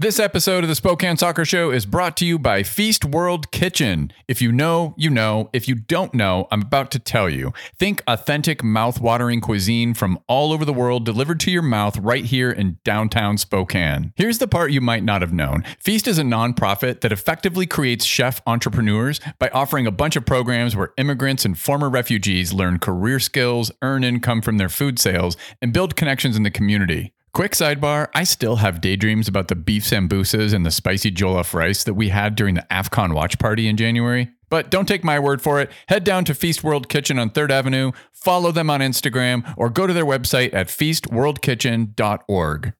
[0.00, 4.10] This episode of the Spokane Soccer Show is brought to you by Feast World Kitchen.
[4.26, 5.50] If you know, you know.
[5.52, 7.52] If you don't know, I'm about to tell you.
[7.78, 12.50] Think authentic, mouth-watering cuisine from all over the world delivered to your mouth right here
[12.50, 14.14] in downtown Spokane.
[14.16, 15.64] Here's the part you might not have known.
[15.78, 20.74] Feast is a nonprofit that effectively creates chef entrepreneurs by offering a bunch of programs
[20.74, 25.74] where immigrants and former refugees learn career skills, earn income from their food sales, and
[25.74, 27.12] build connections in the community.
[27.32, 31.84] Quick sidebar, I still have daydreams about the beef sambusas and the spicy jollof rice
[31.84, 34.30] that we had during the AFCON watch party in January.
[34.48, 35.70] But don't take my word for it.
[35.86, 39.86] Head down to Feast World Kitchen on 3rd Avenue, follow them on Instagram, or go
[39.86, 42.72] to their website at feastworldkitchen.org.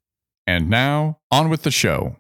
[0.48, 2.16] And now, on with the show.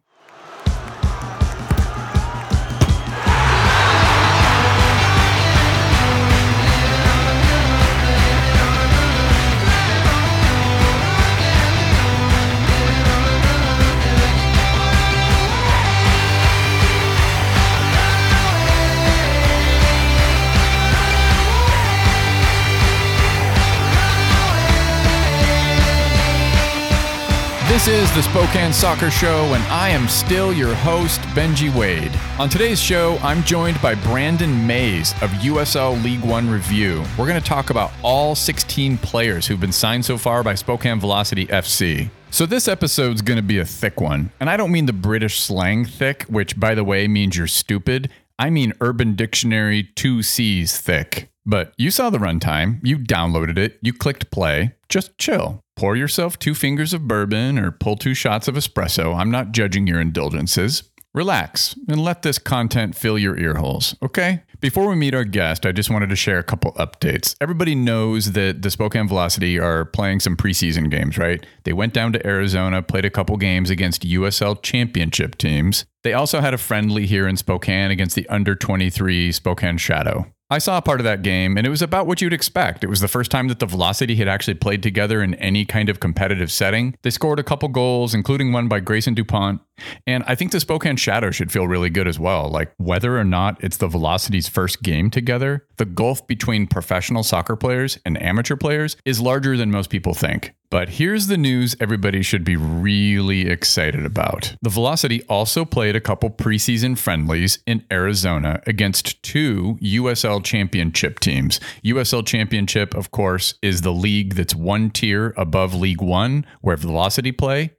[27.70, 32.10] This is the Spokane Soccer Show, and I am still your host, Benji Wade.
[32.40, 37.04] On today's show, I'm joined by Brandon Mays of USL League One Review.
[37.16, 40.98] We're going to talk about all 16 players who've been signed so far by Spokane
[40.98, 42.10] Velocity FC.
[42.32, 44.32] So, this episode's going to be a thick one.
[44.40, 48.10] And I don't mean the British slang thick, which, by the way, means you're stupid.
[48.36, 51.30] I mean Urban Dictionary 2 C's thick.
[51.46, 54.74] But you saw the runtime, you downloaded it, you clicked play.
[54.88, 55.62] Just chill.
[55.80, 59.16] Pour yourself two fingers of bourbon or pull two shots of espresso.
[59.16, 60.82] I'm not judging your indulgences.
[61.14, 64.42] Relax and let this content fill your ear holes, okay?
[64.60, 67.34] Before we meet our guest, I just wanted to share a couple updates.
[67.40, 71.46] Everybody knows that the Spokane Velocity are playing some preseason games, right?
[71.64, 75.86] They went down to Arizona, played a couple games against USL championship teams.
[76.02, 80.26] They also had a friendly here in Spokane against the under 23 Spokane Shadow.
[80.52, 82.82] I saw a part of that game, and it was about what you'd expect.
[82.82, 85.88] It was the first time that the Velocity had actually played together in any kind
[85.88, 86.96] of competitive setting.
[87.02, 89.60] They scored a couple goals, including one by Grayson DuPont.
[90.06, 92.48] And I think the Spokane Shadow should feel really good as well.
[92.48, 97.56] Like, whether or not it's the Velocity's first game together, the gulf between professional soccer
[97.56, 100.54] players and amateur players is larger than most people think.
[100.70, 104.54] But here's the news everybody should be really excited about.
[104.62, 111.58] The Velocity also played a couple preseason friendlies in Arizona against two USL championship teams.
[111.84, 117.32] USL championship, of course, is the league that's one tier above League One, where Velocity
[117.32, 117.72] play.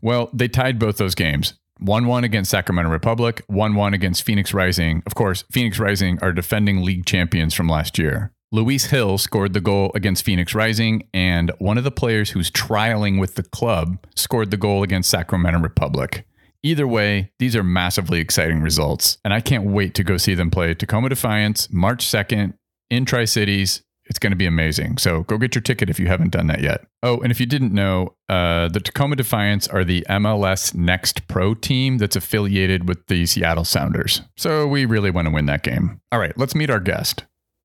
[0.00, 1.54] Well, they tied both those games.
[1.80, 5.02] 1 1 against Sacramento Republic, 1 1 against Phoenix Rising.
[5.06, 8.32] Of course, Phoenix Rising are defending league champions from last year.
[8.50, 13.20] Luis Gil scored the goal against Phoenix Rising, and one of the players who's trialing
[13.20, 16.26] with the club scored the goal against Sacramento Republic.
[16.62, 20.50] Either way, these are massively exciting results, and I can't wait to go see them
[20.50, 22.54] play Tacoma Defiance March 2nd
[22.90, 23.82] in Tri Cities.
[24.08, 24.98] It's going to be amazing.
[24.98, 26.86] So go get your ticket if you haven't done that yet.
[27.02, 31.54] Oh, and if you didn't know, uh, the Tacoma Defiance are the MLS Next Pro
[31.54, 34.22] team that's affiliated with the Seattle Sounders.
[34.36, 36.00] So we really want to win that game.
[36.10, 37.24] All right, let's meet our guest.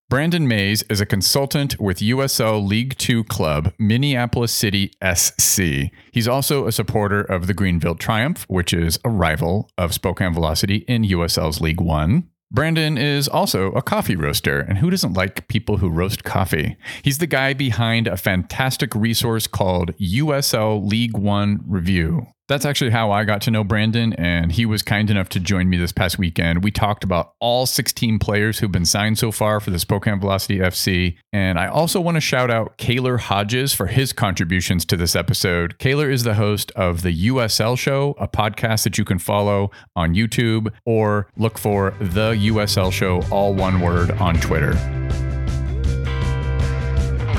[0.09, 5.89] Brandon Mays is a consultant with USL League Two club Minneapolis City SC.
[6.11, 10.85] He's also a supporter of the Greenville Triumph, which is a rival of Spokane Velocity
[10.87, 12.29] in USL's League One.
[12.53, 16.77] Brandon is also a coffee roaster, and who doesn't like people who roast coffee?
[17.01, 22.27] He's the guy behind a fantastic resource called USL League One Review.
[22.53, 25.71] That's actually how I got to know Brandon, and he was kind enough to join
[25.71, 26.63] me this past weekend.
[26.63, 30.59] We talked about all 16 players who've been signed so far for the Spokane Velocity
[30.59, 31.17] FC.
[31.31, 35.79] And I also want to shout out Kaylor Hodges for his contributions to this episode.
[35.79, 40.13] Kaylor is the host of the USL Show, a podcast that you can follow on
[40.13, 44.73] YouTube or look for the USL Show, all one word, on Twitter.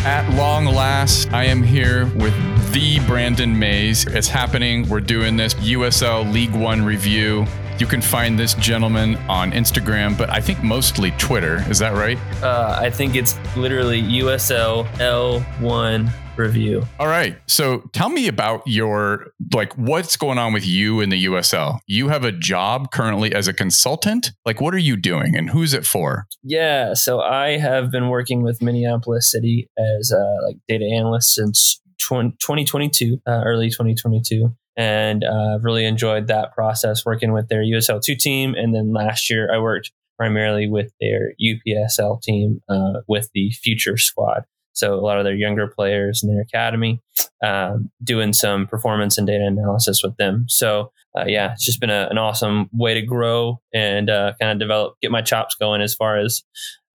[0.05, 2.35] At long last, I am here with
[2.75, 4.07] the Brandon Mays.
[4.07, 4.87] It's happening.
[4.87, 7.47] We're doing this USL League One review.
[7.77, 11.65] You can find this gentleman on Instagram, but I think mostly Twitter.
[11.69, 12.17] Is that right?
[12.41, 16.87] Uh, I think it's literally USL L1 review.
[17.01, 17.37] All right.
[17.49, 21.81] So tell me about your, like, what's going on with you in the USL?
[21.89, 24.31] You have a job currently as a consultant.
[24.47, 26.29] Like, what are you doing and who's it for?
[26.45, 26.95] Yeah.
[26.95, 32.37] So I have been working with Minneapolis City as a like data analyst since 20,
[32.41, 38.55] 2022, uh, early 2022 and uh, really enjoyed that process working with their USL2 team.
[38.55, 43.97] And then last year, I worked primarily with their UPSL team uh, with the Future
[43.97, 44.45] Squad.
[44.73, 47.01] so a lot of their younger players in their academy,
[47.45, 50.47] um, doing some performance and data analysis with them.
[50.49, 54.53] So uh, yeah, it's just been a, an awesome way to grow and uh, kind
[54.53, 56.43] of develop, get my chops going as far as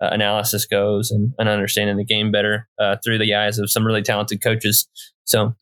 [0.02, 3.86] uh, analysis goes and, and, understanding the game better uh, through the eyes of some
[3.86, 4.88] really talented coaches.
[5.30, 5.54] So,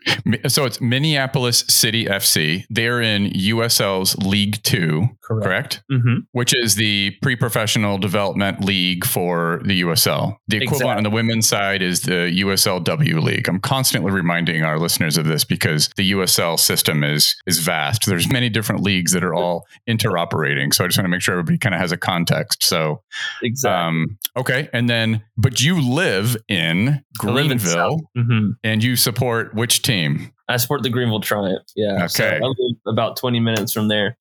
[0.47, 2.63] so it's Minneapolis City FC.
[2.69, 5.43] They're in USL's League Two, correct?
[5.45, 5.83] correct?
[5.91, 6.19] Mm-hmm.
[6.31, 10.37] Which is the pre-professional development league for the USL.
[10.47, 10.97] The equivalent exactly.
[10.97, 13.49] on the women's side is the USLW League.
[13.49, 18.05] I'm constantly reminding our listeners of this because the USL system is is vast.
[18.05, 20.73] There's many different leagues that are all interoperating.
[20.73, 22.63] So I just want to make sure everybody kind of has a context.
[22.63, 23.01] So,
[23.43, 23.85] exactly.
[23.85, 28.51] Um, okay, and then but you live in Greenville, mm-hmm.
[28.63, 30.31] and you support which team?
[30.48, 31.63] I support the Greenville Triumph.
[31.75, 32.06] Yeah.
[32.06, 32.39] Okay.
[32.42, 32.54] So
[32.86, 34.18] about 20 minutes from there,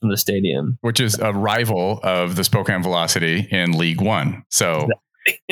[0.00, 4.44] from the stadium, which is a rival of the Spokane Velocity in League One.
[4.50, 4.88] So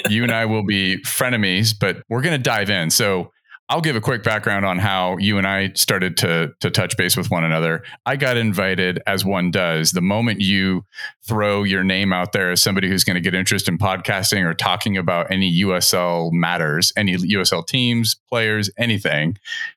[0.08, 2.90] you and I will be frenemies, but we're going to dive in.
[2.90, 3.30] So
[3.68, 7.16] I'll give a quick background on how you and I started to to touch base
[7.16, 7.82] with one another.
[8.04, 9.90] I got invited as one does.
[9.90, 10.84] The moment you
[11.26, 14.54] throw your name out there as somebody who's going to get interest in podcasting or
[14.54, 19.36] talking about any USL matters, any USL teams, players, anything,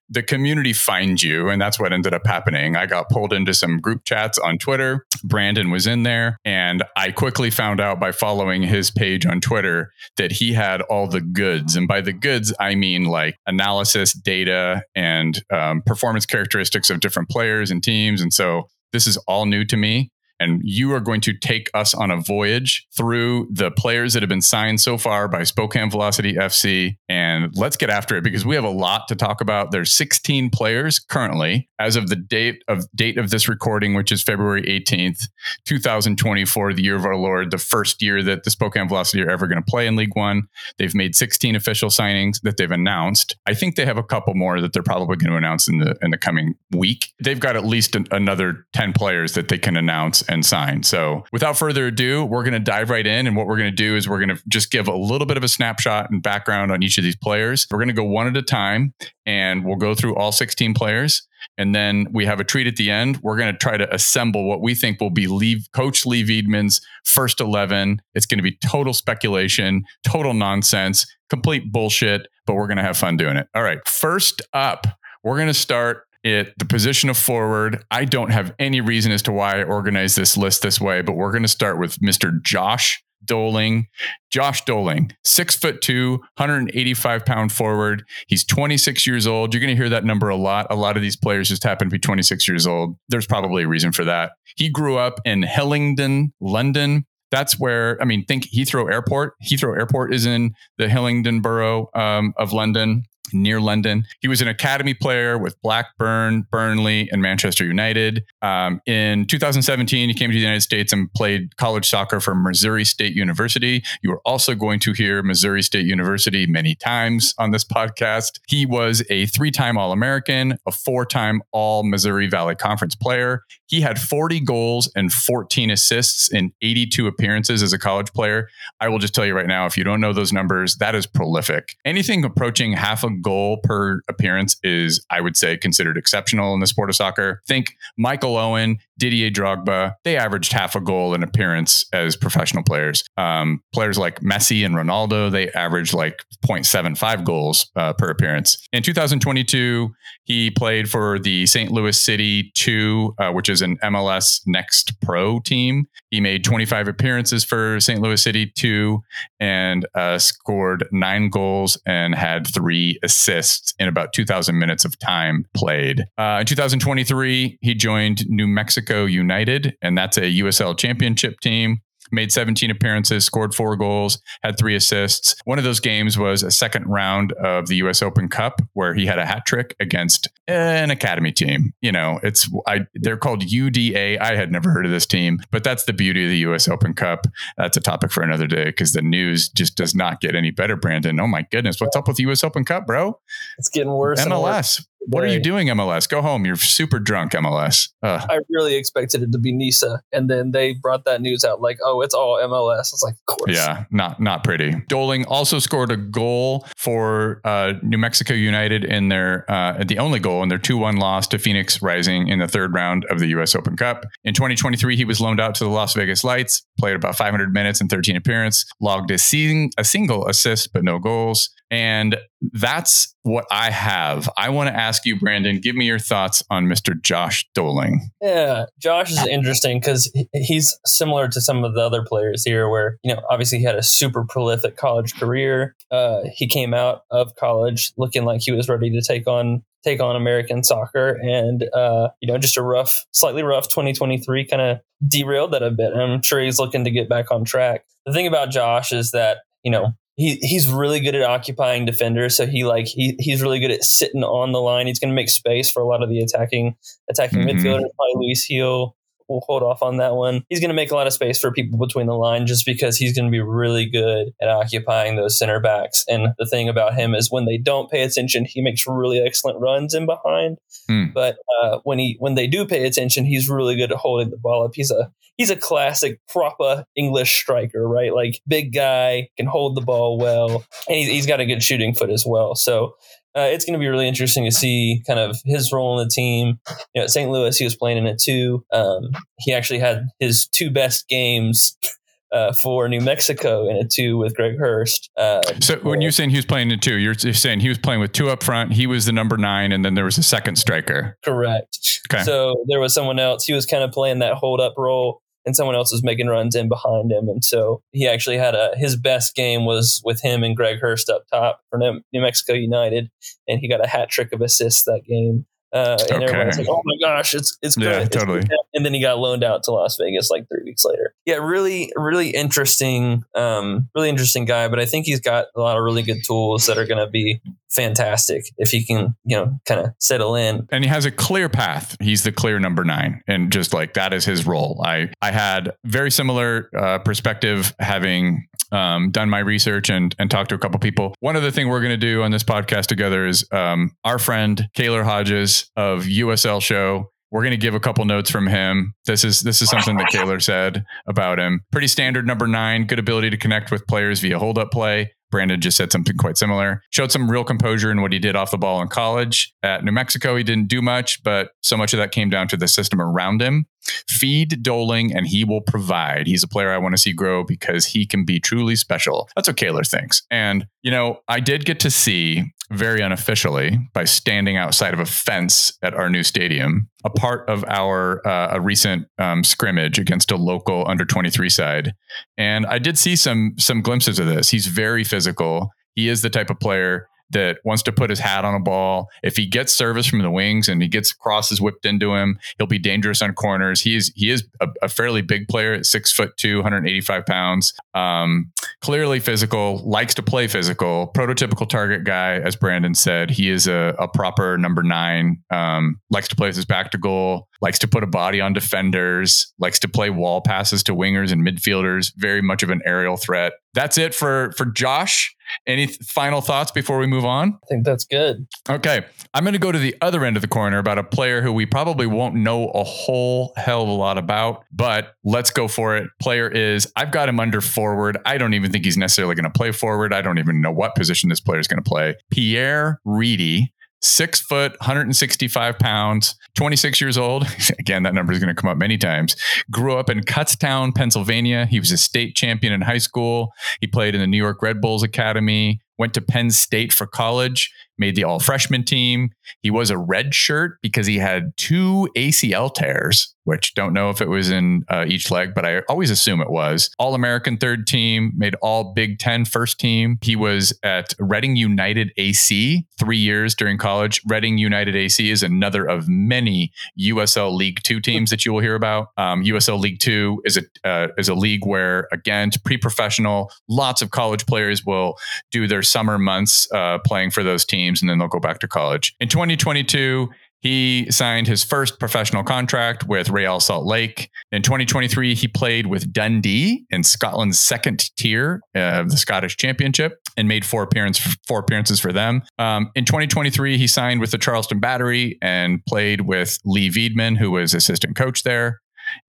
[0.10, 1.50] the community finds you.
[1.50, 2.76] And that's what ended up happening.
[2.76, 5.06] I got pulled into some group chats on Twitter.
[5.24, 6.40] Brandon was in there.
[6.46, 11.08] And I quickly found out by following his page on Twitter that he had all
[11.08, 11.76] the goods.
[11.76, 17.30] And by the goods, I mean like analysis, data, and um, performance characteristics of different
[17.30, 18.22] players and teams.
[18.22, 21.94] And so this is all new to me and you are going to take us
[21.94, 26.34] on a voyage through the players that have been signed so far by Spokane Velocity
[26.34, 26.98] FC.
[27.08, 29.72] And let's get after it because we have a lot to talk about.
[29.72, 34.22] There's 16 players currently as of the date of date of this recording, which is
[34.22, 35.20] February 18th,
[35.66, 39.48] 2024, the year of our Lord, the first year that the Spokane Velocity are ever
[39.48, 40.44] going to play in League One.
[40.78, 43.36] They've made 16 official signings that they've announced.
[43.46, 45.96] I think they have a couple more that they're probably going to announce in the
[46.02, 47.08] in the coming week.
[47.24, 50.84] They've got at least an, another 10 players that they can announce and sign.
[50.84, 53.28] So without further ado, we're going to dive right in.
[53.28, 55.38] And what we're going to do is we're going to just give a little bit
[55.38, 57.68] of a snapshot and background on each of these players.
[57.70, 58.94] We're going to go one at a time
[59.26, 61.28] and we'll go through all 16 players.
[61.58, 63.18] And then we have a treat at the end.
[63.24, 66.80] We're going to try to assemble what we think will be Leigh, Coach Leigh Veidman's
[67.06, 68.02] first 11.
[68.14, 72.98] It's going to be total speculation, total nonsense, complete bullshit, but we're going to have
[72.98, 73.48] fun doing it.
[73.56, 73.80] All right.
[73.88, 74.86] First up,
[75.24, 77.84] we're going to start it the position of forward.
[77.92, 81.14] I don't have any reason as to why I organized this list this way, but
[81.14, 82.42] we're going to start with Mr.
[82.44, 83.88] Josh Dolling.
[84.32, 88.04] Josh Dolling, six foot two, 185 pound forward.
[88.28, 89.54] He's 26 years old.
[89.54, 90.68] You're going to hear that number a lot.
[90.70, 92.96] A lot of these players just happen to be 26 years old.
[93.10, 94.32] There's probably a reason for that.
[94.56, 97.06] He grew up in Hillingdon, London.
[97.32, 99.34] That's where, I mean, think Heathrow Airport.
[99.44, 103.04] Heathrow Airport is in the Hillingdon borough um, of London
[103.34, 104.06] near London.
[104.22, 108.24] He was an academy player with Blackburn, Burnley, and Manchester United.
[108.42, 112.86] Um, in 2017, he came to the United States and played college soccer for Missouri
[112.86, 113.84] State University.
[114.02, 118.40] You are also going to hear Missouri State University many times on this podcast.
[118.48, 123.44] He was a three time All American, a four time All Missouri Valley Conference player.
[123.68, 128.50] He had 40 goals and 14 assists in 82 appearances as a college player.
[128.80, 131.06] I will just tell you right now, if you don't know those numbers, that is
[131.06, 131.76] prolific.
[131.86, 136.68] Anything approaching half a goal per appearance is, I would say, considered exceptional in the
[136.68, 137.42] sport of soccer.
[137.48, 143.04] Think Michael Owen, Didier Drogba, they averaged half a goal in appearance as professional players.
[143.18, 148.68] Um, players like Messi and Ronaldo, they averaged like 0.75 goals uh, per appearance.
[148.74, 149.90] In 2022,
[150.26, 151.72] he played for the St.
[151.72, 155.88] Louis City 2, uh, which is an MLS Next Pro team.
[156.12, 158.02] He made 25 appearances for St.
[158.02, 159.02] Louis City 2
[159.40, 165.46] and uh, scored nine goals and had three assists in about 2,000 minutes of time
[165.56, 166.06] played.
[166.18, 171.82] Uh, in 2023, he joined New Mexico United, and that's a USL championship team
[172.12, 175.36] made 17 appearances, scored four goals, had three assists.
[175.46, 179.06] One of those games was a second round of the US Open Cup where he
[179.06, 181.74] had a hat trick against an academy team.
[181.82, 184.20] You know, it's I they're called UDA.
[184.20, 186.94] I had never heard of this team, but that's the beauty of the US Open
[186.94, 187.28] Cup.
[187.58, 190.76] That's a topic for another day because the news just does not get any better,
[190.76, 191.20] Brandon.
[191.20, 193.20] Oh my goodness, what's up with the US Open Cup, bro?
[193.58, 194.20] It's getting worse.
[194.22, 194.86] MLS.
[195.08, 196.08] What are you doing, MLS?
[196.08, 196.46] Go home.
[196.46, 197.90] You're super drunk, MLS.
[198.04, 198.26] Ugh.
[198.30, 201.78] I really expected it to be NISA, and then they brought that news out like,
[201.84, 204.76] "Oh, it's all MLS." It's like, "Of course." Yeah, not not pretty.
[204.88, 210.20] Dolling also scored a goal for uh, New Mexico United in their uh, the only
[210.20, 213.28] goal in their two one loss to Phoenix Rising in the third round of the
[213.28, 213.56] U.S.
[213.56, 214.06] Open Cup.
[214.24, 217.82] In 2023, he was loaned out to the Las Vegas Lights, played about 500 minutes
[217.82, 221.50] and 13 appearances, logged a, sing- a single assist but no goals.
[221.72, 224.28] And that's what I have.
[224.38, 227.00] I want to ask you, Brandon, give me your thoughts on Mr.
[227.00, 228.10] Josh Dolling.
[228.22, 232.98] Yeah, Josh is interesting because he's similar to some of the other players here, where,
[233.04, 235.76] you know, obviously he had a super prolific college career.
[235.92, 240.02] Uh, he came out of college looking like he was ready to take on take
[240.02, 241.18] on American soccer.
[241.22, 245.72] And, uh, you know, just a rough, slightly rough 2023 kind of derailed that a
[245.72, 245.94] bit.
[245.94, 247.86] I'm sure he's looking to get back on track.
[248.06, 252.36] The thing about Josh is that, you know, he he's really good at occupying defenders.
[252.36, 254.86] So he like he he's really good at sitting on the line.
[254.86, 256.76] He's going to make space for a lot of the attacking
[257.10, 257.58] attacking mm-hmm.
[257.58, 257.88] midfielders.
[257.96, 258.98] Probably Luis Gil
[259.30, 260.44] we'll hold off on that one.
[260.50, 262.98] He's going to make a lot of space for people between the line just because
[262.98, 266.04] he's going to be really good at occupying those center backs.
[266.10, 269.60] And the thing about him is when they don't pay attention, he makes really excellent
[269.60, 270.58] runs in behind.
[270.90, 271.14] Mm.
[271.14, 274.38] But uh, when he when they do pay attention, he's really good at holding the
[274.38, 274.72] ball up.
[274.74, 278.14] He's a he's a classic proper English striker, right?
[278.14, 281.96] Like big guy can hold the ball well, and he's, he's got a good shooting
[281.96, 282.56] foot as well.
[282.56, 282.96] So
[283.38, 286.12] uh, it's going to be really interesting to see kind of his role in the
[286.12, 286.60] team.
[286.94, 287.30] You know, at St.
[287.30, 288.66] Louis, he was playing in it too.
[288.74, 291.78] Um, he actually had his two best games
[292.32, 295.10] uh, for New Mexico in a two with Greg Hurst.
[295.16, 297.78] Uh, so when you're saying he was playing in two, you're, you're, saying he was
[297.78, 298.74] playing with two up front.
[298.74, 301.18] He was the number nine, and then there was a second striker.
[301.24, 302.02] Correct.
[302.12, 302.24] Okay.
[302.24, 303.46] So there was someone else.
[303.46, 306.56] He was kind of playing that hold up role and someone else was making runs
[306.56, 307.28] in behind him.
[307.28, 311.10] And so he actually had a his best game was with him and Greg Hurst
[311.10, 313.10] up top for New Mexico United,
[313.48, 315.48] and he got a hat trick of assists that game.
[315.72, 316.34] Uh, and okay.
[316.34, 318.42] everyone's like, "Oh my gosh, it's it's good." Yeah, totally.
[318.74, 321.14] And then he got loaned out to Las Vegas like three weeks later.
[321.26, 324.68] Yeah, really, really interesting, um, really interesting guy.
[324.68, 327.10] But I think he's got a lot of really good tools that are going to
[327.10, 330.68] be fantastic if he can, you know, kind of settle in.
[330.72, 331.96] And he has a clear path.
[332.02, 334.82] He's the clear number nine, and just like that is his role.
[334.84, 340.50] I I had very similar uh, perspective having um, done my research and and talked
[340.50, 341.16] to a couple people.
[341.20, 344.68] One other thing we're going to do on this podcast together is um, our friend
[344.76, 347.12] Kaylor Hodges of USL Show.
[347.32, 348.94] We're going to give a couple notes from him.
[349.06, 351.62] This is this is something that Kaylor said about him.
[351.72, 352.86] Pretty standard number nine.
[352.86, 355.14] Good ability to connect with players via hold up play.
[355.32, 356.82] Brandon just said something quite similar.
[356.90, 359.54] Showed some real composure in what he did off the ball in college.
[359.64, 362.58] At New Mexico, he didn't do much, but so much of that came down to
[362.58, 363.66] the system around him.
[364.08, 366.28] Feed Dolling and he will provide.
[366.28, 369.30] He's a player I want to see grow because he can be truly special.
[369.36, 370.24] That's what Kaylor thinks.
[370.30, 375.06] And, you know, I did get to see very unofficially by standing outside of a
[375.06, 380.32] fence at our new stadium, a part of our uh, a recent um, scrimmage against
[380.32, 381.94] a local under 23 side.
[382.38, 384.50] And I did see some some glimpses of this.
[384.50, 385.72] He's very physical.
[385.96, 389.10] He is the type of player that wants to put his hat on a ball.
[389.24, 392.68] If he gets service from the wings and he gets crosses whipped into him, he'll
[392.68, 393.82] be dangerous on corners.
[393.82, 397.74] He is he is a, a fairly big player at six foot two, 185 pounds.
[397.94, 403.30] Um, clearly physical, likes to play physical, prototypical target guy, as Brandon said.
[403.30, 405.44] He is a, a proper number nine.
[405.50, 407.48] Um, likes to play with his back to goal.
[407.62, 409.54] Likes to put a body on defenders.
[409.60, 412.14] Likes to play wall passes to wingers and midfielders.
[412.16, 413.54] Very much of an aerial threat.
[413.74, 415.36] That's it for for Josh.
[415.66, 417.60] Any th- final thoughts before we move on?
[417.64, 418.48] I think that's good.
[418.70, 419.04] Okay.
[419.34, 421.52] I'm going to go to the other end of the corner about a player who
[421.52, 425.98] we probably won't know a whole hell of a lot about, but let's go for
[425.98, 426.08] it.
[426.20, 428.18] Player is, I've got him under forward.
[428.26, 430.14] I don't even think he's necessarily going to play forward.
[430.14, 432.16] I don't even know what position this player is going to play.
[432.30, 437.48] Pierre Reedy six foot, 165 pounds, 26 years old.
[437.80, 439.36] Again, that number is going to come up many times.
[439.72, 441.66] Grew up in Kutztown, Pennsylvania.
[441.66, 443.52] He was a state champion in high school.
[443.82, 447.72] He played in the New York Red Bulls Academy, went to Penn State for college,
[448.00, 449.30] made the all freshman team.
[449.62, 454.22] He was a red shirt because he had two ACL tears, which don't know if
[454.22, 456.90] it was in uh, each leg, but I always assume it was.
[456.98, 460.18] All American third team, made all Big Ten first team.
[460.22, 464.22] He was at Reading United AC three years during college.
[464.28, 468.76] Reading United AC is another of many USL League Two teams that you will hear
[468.76, 469.08] about.
[469.18, 474.12] Um, USL League Two is a uh, is a league where again, pre-professional, lots of
[474.12, 475.16] college players will
[475.52, 478.68] do their summer months uh, playing for those teams and then they'll go back to
[478.68, 479.16] college.
[479.20, 480.30] In 2022,
[480.62, 484.30] he signed his first professional contract with Real Salt Lake.
[484.52, 490.48] In 2023, he played with Dundee in Scotland's second tier of the Scottish Championship and
[490.48, 492.42] made four appearances four appearances for them.
[492.58, 497.52] Um, in 2023, he signed with the Charleston Battery and played with Leigh Veidman, who
[497.52, 498.82] was assistant coach there.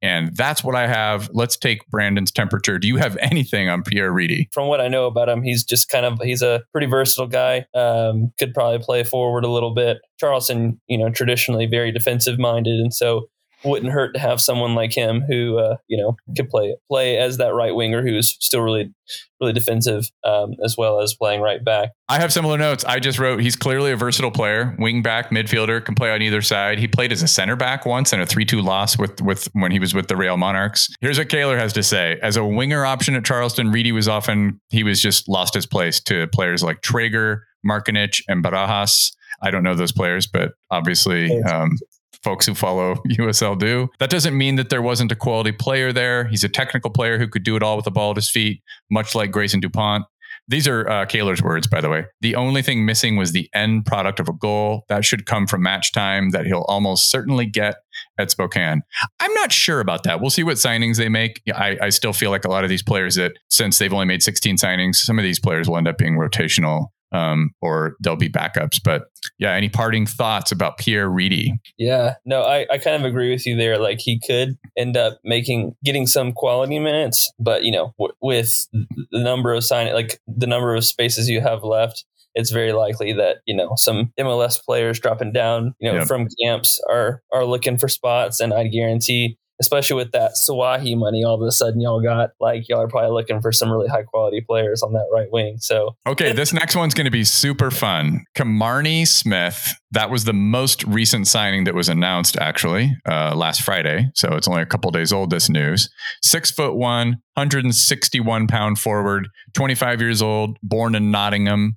[0.03, 1.31] And that's what I have.
[1.33, 2.79] Let's take Brandon's temperature.
[2.79, 4.49] Do you have anything on Pierre Reedy?
[4.53, 7.67] From what I know about him, he's just kind of he's a pretty versatile guy.
[7.75, 9.99] Um, could probably play forward a little bit.
[10.19, 13.29] Charleston, you know, traditionally very defensive minded, and so
[13.65, 17.37] wouldn't hurt to have someone like him who uh, you know could play play as
[17.37, 18.93] that right winger who's still really
[19.41, 21.91] really defensive um, as well as playing right back.
[22.09, 22.85] I have similar notes.
[22.85, 26.43] I just wrote he's clearly a versatile player, wing back, midfielder, can play on either
[26.43, 26.79] side.
[26.79, 29.79] He played as a center back once in a 3-2 loss with with when he
[29.79, 30.89] was with the Real Monarchs.
[31.01, 32.19] Here's what Kaylor has to say.
[32.23, 36.01] As a winger option at Charleston, Reedy was often he was just lost his place
[36.05, 39.13] to players like Traeger, Markanich, and Barajas.
[39.43, 41.79] I don't know those players, but obviously um,
[42.23, 43.89] folks who follow USL do.
[43.99, 46.27] That doesn't mean that there wasn't a quality player there.
[46.29, 48.63] He's a technical player who could do it all with the ball at his feet,
[48.91, 50.05] much like Grayson DuPont.
[50.49, 52.07] These are uh, Kaylor's words, by the way.
[52.23, 54.85] The only thing missing was the end product of a goal.
[54.89, 57.77] That should come from match time that he'll almost certainly get
[58.19, 58.83] at Spokane.
[59.21, 60.21] I'm not sure about that.
[60.21, 61.41] We'll see what signings they make.
[61.55, 64.23] I, I still feel like a lot of these players that, since they've only made
[64.23, 68.29] 16 signings, some of these players will end up being rotational um, or there'll be
[68.29, 68.81] backups.
[68.83, 69.05] But
[69.39, 71.59] yeah, any parting thoughts about Pierre Reedy?
[71.79, 73.79] Yeah, no, I, I kind of agree with you there.
[73.79, 78.69] Like he could end up making getting some quality minutes, but you know, w- with
[78.73, 83.13] the number of sign like the number of spaces you have left, it's very likely
[83.15, 86.07] that you know some MLS players dropping down, you know, yep.
[86.07, 91.25] from camps are are looking for spots, and I guarantee especially with that Sawahi money,
[91.25, 94.03] all of a sudden y'all got like y'all are probably looking for some really high
[94.03, 95.59] quality players on that right wing.
[95.59, 98.25] So okay, this next one's going to be super fun.
[98.37, 99.75] Kimarni Smith.
[99.93, 104.11] That was the most recent signing that was announced actually uh, last Friday.
[104.15, 105.31] So it's only a couple days old.
[105.31, 105.91] This news:
[106.23, 111.77] six foot one, 161 pound forward, 25 years old, born in Nottingham.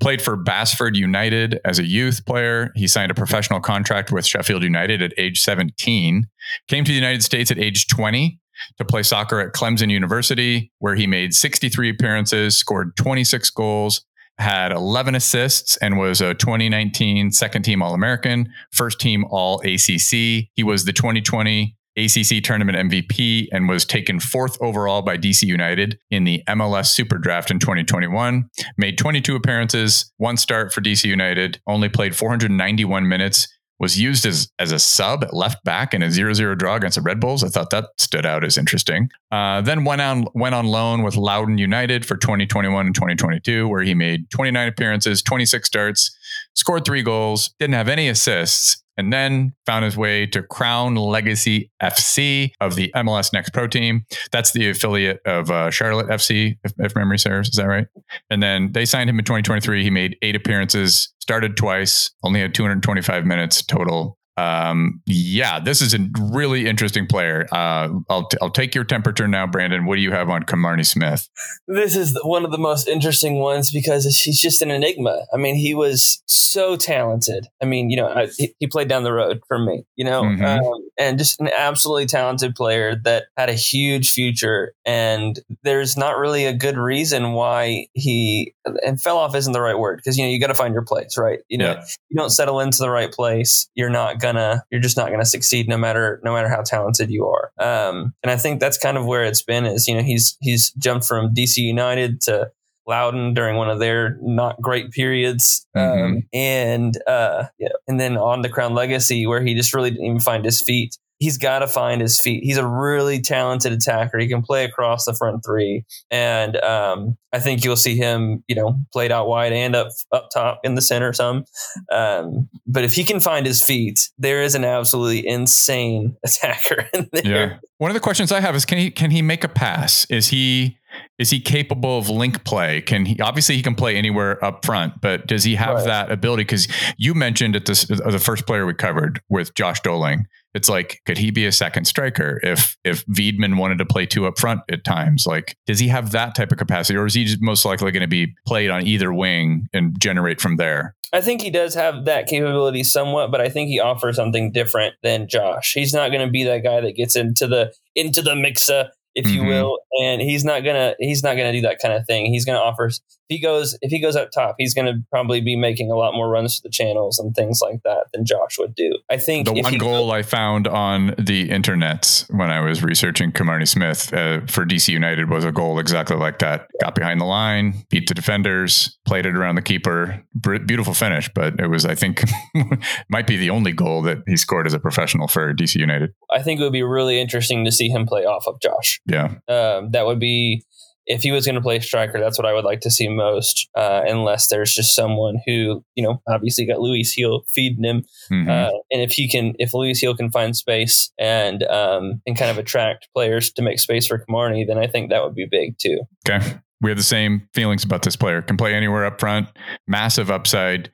[0.00, 2.70] Played for Basford United as a youth player.
[2.74, 6.26] He signed a professional contract with Sheffield United at age 17.
[6.68, 8.38] Came to the United States at age 20
[8.78, 14.04] to play soccer at Clemson University, where he made 63 appearances, scored 26 goals,
[14.38, 20.48] had 11 assists, and was a 2019 second team All American, first team All ACC.
[20.54, 25.98] He was the 2020 ACC tournament MVP and was taken fourth overall by DC United
[26.10, 28.48] in the MLS Super Draft in 2021.
[28.76, 33.48] Made 22 appearances, one start for DC United, only played 491 minutes.
[33.84, 37.02] Was used as, as a sub at left back in a 0-0 draw against the
[37.02, 37.44] Red Bulls.
[37.44, 39.10] I thought that stood out as interesting.
[39.30, 43.82] Uh, then went on went on loan with Loudoun United for 2021 and 2022, where
[43.82, 46.16] he made 29 appearances, 26 starts,
[46.54, 51.70] scored three goals, didn't have any assists, and then found his way to Crown Legacy
[51.82, 54.04] FC of the MLS Next Pro team.
[54.32, 57.48] That's the affiliate of uh, Charlotte FC, if, if, memory serves.
[57.48, 57.86] Is that right?
[58.30, 59.82] And then they signed him in 2023.
[59.82, 65.94] He made eight appearances, started twice, only had 225 minutes total um, yeah, this is
[65.94, 67.46] a really interesting player.
[67.52, 69.86] Uh, I'll, t- I'll take your temperature now, Brandon.
[69.86, 71.28] What do you have on Kimarni Smith?
[71.68, 75.24] This is one of the most interesting ones because he's just an enigma.
[75.32, 77.46] I mean, he was so talented.
[77.62, 80.44] I mean, you know, I, he played down the road from me, you know, mm-hmm.
[80.44, 84.74] um, and just an absolutely talented player that had a huge future.
[84.84, 89.78] And there's not really a good reason why he and fell off isn't the right
[89.78, 91.40] word because you know you got to find your place, right?
[91.48, 91.84] You know, yeah.
[92.08, 95.68] you don't settle into the right place, you're not gonna you're just not gonna succeed
[95.68, 97.52] no matter no matter how talented you are.
[97.58, 100.72] Um, and I think that's kind of where it's been is you know he's he's
[100.72, 102.50] jumped from DC United to
[102.86, 106.04] Loudoun during one of their not great periods, mm-hmm.
[106.04, 110.06] um, and uh, yeah, and then on to Crown Legacy where he just really didn't
[110.06, 112.44] even find his feet he's got to find his feet.
[112.44, 114.18] He's a really talented attacker.
[114.18, 118.54] He can play across the front three, and um, I think you'll see him, you
[118.54, 121.44] know, played out wide and up up top in the center some.
[121.90, 127.08] Um, but if he can find his feet, there is an absolutely insane attacker in
[127.12, 127.24] there.
[127.24, 127.56] Yeah.
[127.78, 130.04] One of the questions I have is can he can he make a pass?
[130.10, 130.76] Is he
[131.18, 132.80] is he capable of link play?
[132.80, 135.84] Can he obviously he can play anywhere up front, but does he have right.
[135.86, 136.42] that ability?
[136.42, 140.68] Because you mentioned at this uh, the first player we covered with Josh Dolling, It's
[140.68, 144.38] like, could he be a second striker if if Veidman wanted to play two up
[144.38, 145.26] front at times?
[145.26, 148.02] Like, does he have that type of capacity, or is he just most likely going
[148.02, 150.94] to be played on either wing and generate from there?
[151.12, 154.94] I think he does have that capability somewhat, but I think he offers something different
[155.02, 155.72] than Josh.
[155.74, 159.28] He's not going to be that guy that gets into the into the mixer if
[159.28, 159.48] you mm-hmm.
[159.48, 159.78] will.
[160.02, 162.26] And he's not gonna he's not gonna do that kind of thing.
[162.26, 162.98] He's gonna offer if
[163.28, 166.28] he goes if he goes up top, he's gonna probably be making a lot more
[166.28, 168.98] runs to the channels and things like that than Josh would do.
[169.10, 173.32] I think the one goal goes, I found on the internet when I was researching
[173.32, 176.66] Kimarni Smith uh, for DC United was a goal exactly like that.
[176.80, 180.22] Got behind the line, beat the defenders, played it around the keeper.
[180.40, 182.22] Beautiful finish, but it was I think
[183.08, 186.10] might be the only goal that he scored as a professional for DC United.
[186.32, 189.00] I think it would be really interesting to see him play off of Josh.
[189.06, 189.34] Yeah.
[189.48, 190.64] Um, that would be
[191.06, 193.68] if he was going to play striker, that's what I would like to see most.
[193.74, 198.48] Uh, unless there's just someone who, you know, obviously got Luis Gil feeding him, mm-hmm.
[198.48, 202.50] uh, and if he can, if Luis Gil can find space and um, and kind
[202.50, 205.76] of attract players to make space for Kimarni, then I think that would be big
[205.78, 206.00] too.
[206.28, 208.42] Okay we have the same feelings about this player.
[208.42, 209.48] Can play anywhere up front,
[209.86, 210.90] massive upside.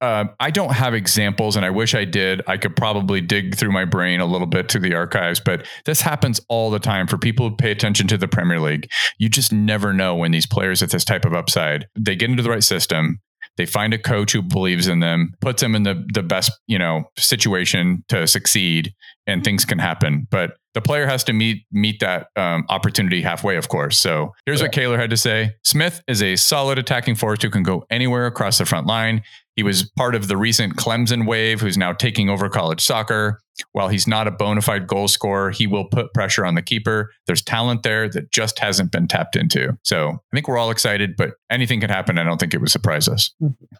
[0.00, 2.42] Uh, I don't have examples, and I wish I did.
[2.46, 6.00] I could probably dig through my brain a little bit to the archives, but this
[6.00, 8.88] happens all the time for people who pay attention to the Premier League.
[9.18, 12.42] You just never know when these players with this type of upside they get into
[12.42, 13.20] the right system.
[13.56, 16.78] They find a coach who believes in them, puts them in the the best you
[16.78, 18.94] know situation to succeed,
[19.26, 20.26] and things can happen.
[20.30, 23.98] But the player has to meet meet that um, opportunity halfway, of course.
[23.98, 27.62] So here's what Kaylor had to say: Smith is a solid attacking force who can
[27.62, 29.22] go anywhere across the front line.
[29.56, 33.40] He was part of the recent Clemson wave, who's now taking over college soccer.
[33.72, 37.10] While he's not a bona fide goal scorer, he will put pressure on the keeper.
[37.26, 39.76] There's talent there that just hasn't been tapped into.
[39.82, 42.18] So I think we're all excited, but anything can happen.
[42.18, 43.34] I don't think it would surprise us.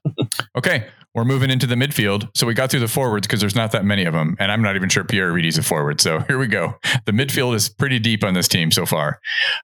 [0.56, 2.28] okay, we're moving into the midfield.
[2.34, 4.36] So we got through the forwards because there's not that many of them.
[4.38, 6.00] And I'm not even sure Pierre Reedy's a forward.
[6.00, 6.74] So here we go.
[7.04, 9.20] The midfield is pretty deep on this team so far.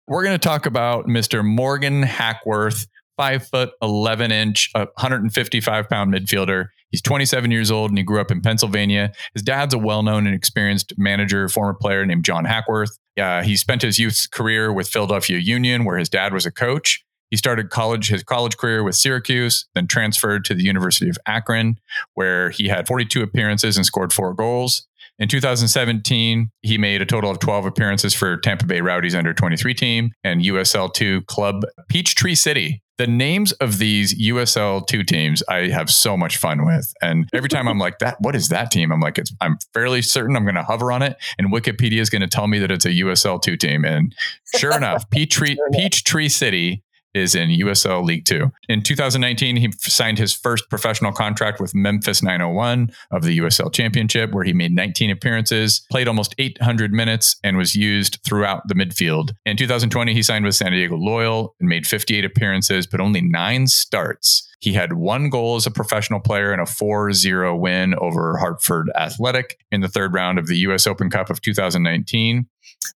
[0.07, 1.45] We're going to talk about Mr.
[1.45, 6.69] Morgan Hackworth five foot, 11 inch, 155 pound midfielder.
[6.93, 9.13] He's 27 years old and he grew up in Pennsylvania.
[9.35, 12.97] His dad's a well known and experienced manager, former player named John Hackworth.
[13.19, 17.05] Uh, he spent his youth career with Philadelphia Union, where his dad was a coach.
[17.31, 21.81] He started college his college career with Syracuse, then transferred to the University of Akron,
[22.13, 24.87] where he had 42 appearances and scored four goals.
[25.19, 29.73] In 2017, he made a total of 12 appearances for Tampa Bay Rowdies under 23
[29.73, 32.82] team and USL2 club Peachtree City.
[32.99, 36.93] The names of these USL2 teams I have so much fun with.
[37.01, 38.93] And every time I'm like, that what is that team?
[38.93, 42.29] I'm like, it's I'm fairly certain I'm gonna hover on it and Wikipedia is gonna
[42.29, 43.85] tell me that it's a USL2 team.
[43.85, 44.15] And
[44.57, 46.83] sure enough, Peachtree Peachtree City
[47.15, 48.53] is in USL League Two.
[48.69, 54.33] In 2019, he signed his first professional contract with Memphis 901 of the USL Championship,
[54.33, 59.33] where he made 19 appearances, played almost 800 minutes, and was used throughout the midfield.
[59.45, 63.67] In 2020, he signed with San Diego Loyal and made 58 appearances, but only nine
[63.67, 64.49] starts.
[64.63, 68.91] He had one goal as a professional player in a 4 0 win over Hartford
[68.97, 72.47] Athletic in the third round of the US Open Cup of 2019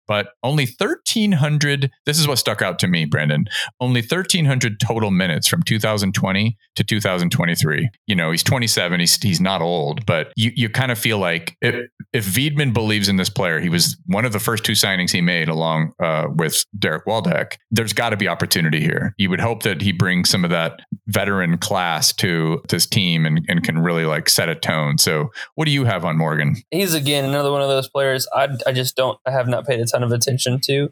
[0.06, 3.46] but only 1300 this is what stuck out to me brandon.
[3.80, 9.62] Only 1300 total minutes from 2020 to 2023 you know he's 27 he's, he's not
[9.62, 13.68] old but you, you kind of feel like if, if believes in this player he
[13.68, 17.92] was one of the first two signings he made along uh, with derek waldeck there's
[17.92, 19.14] got to be opportunity here.
[19.18, 23.44] You would hope that he brings some of that veteran class to this team and,
[23.48, 24.98] and can really like set a tone.
[24.98, 26.56] So what do you have on morgan?
[26.70, 29.80] He's again another one of those players i, I just don't i have not paid
[29.80, 30.88] a ton of attention to.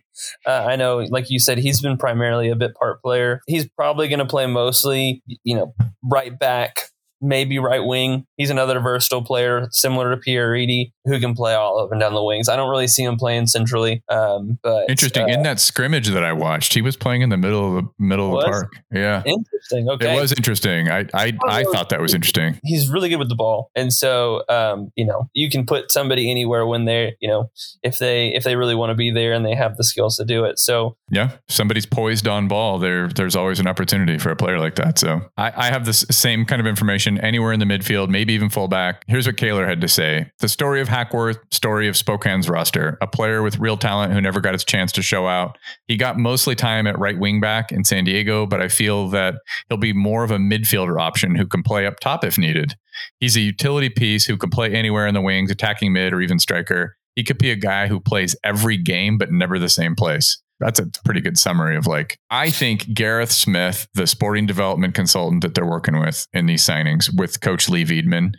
[0.47, 3.41] Uh, I know, like you said, he's been primarily a bit part player.
[3.47, 8.27] He's probably going to play mostly, you know, right back maybe right wing.
[8.37, 12.15] He's another versatile player, similar to Pierre Reedy, who can play all up and down
[12.15, 12.49] the wings.
[12.49, 14.03] I don't really see him playing centrally.
[14.09, 15.25] Um, but interesting.
[15.25, 17.91] Uh, in that scrimmage that I watched, he was playing in the middle of the
[17.99, 18.73] middle of the park.
[18.93, 19.89] Yeah, interesting.
[19.89, 20.91] Okay, it was interesting.
[20.91, 22.61] I I, I thought that was interesting.
[22.63, 26.31] He's really good with the ball, and so um, you know you can put somebody
[26.31, 27.51] anywhere when they're you know
[27.83, 30.25] if they if they really want to be there and they have the skills to
[30.25, 30.59] do it.
[30.59, 32.79] So yeah, somebody's poised on ball.
[32.79, 34.99] There there's always an opportunity for a player like that.
[34.99, 38.49] So I, I have this same kind of information anywhere in the midfield, maybe even
[38.51, 39.05] fullback.
[39.07, 40.31] Here's what Kaylor had to say.
[40.39, 44.41] The story of Hackworth, story of Spokane's roster, a player with real talent who never
[44.41, 45.57] got his chance to show out.
[45.89, 49.37] He got mostly time at right wing back in San Diego, but I feel that
[49.69, 52.75] he'll be more of a midfielder option who can play up top if needed.
[53.21, 56.39] He's a utility piece who can play anywhere in the wings, attacking mid or even
[56.39, 56.97] striker.
[57.17, 60.79] He could be a guy who plays every game, but never the same place that's
[60.79, 65.55] a pretty good summary of like I think Gareth Smith, the sporting development consultant that
[65.55, 68.35] they're working with in these signings with Coach Leigh Veidman,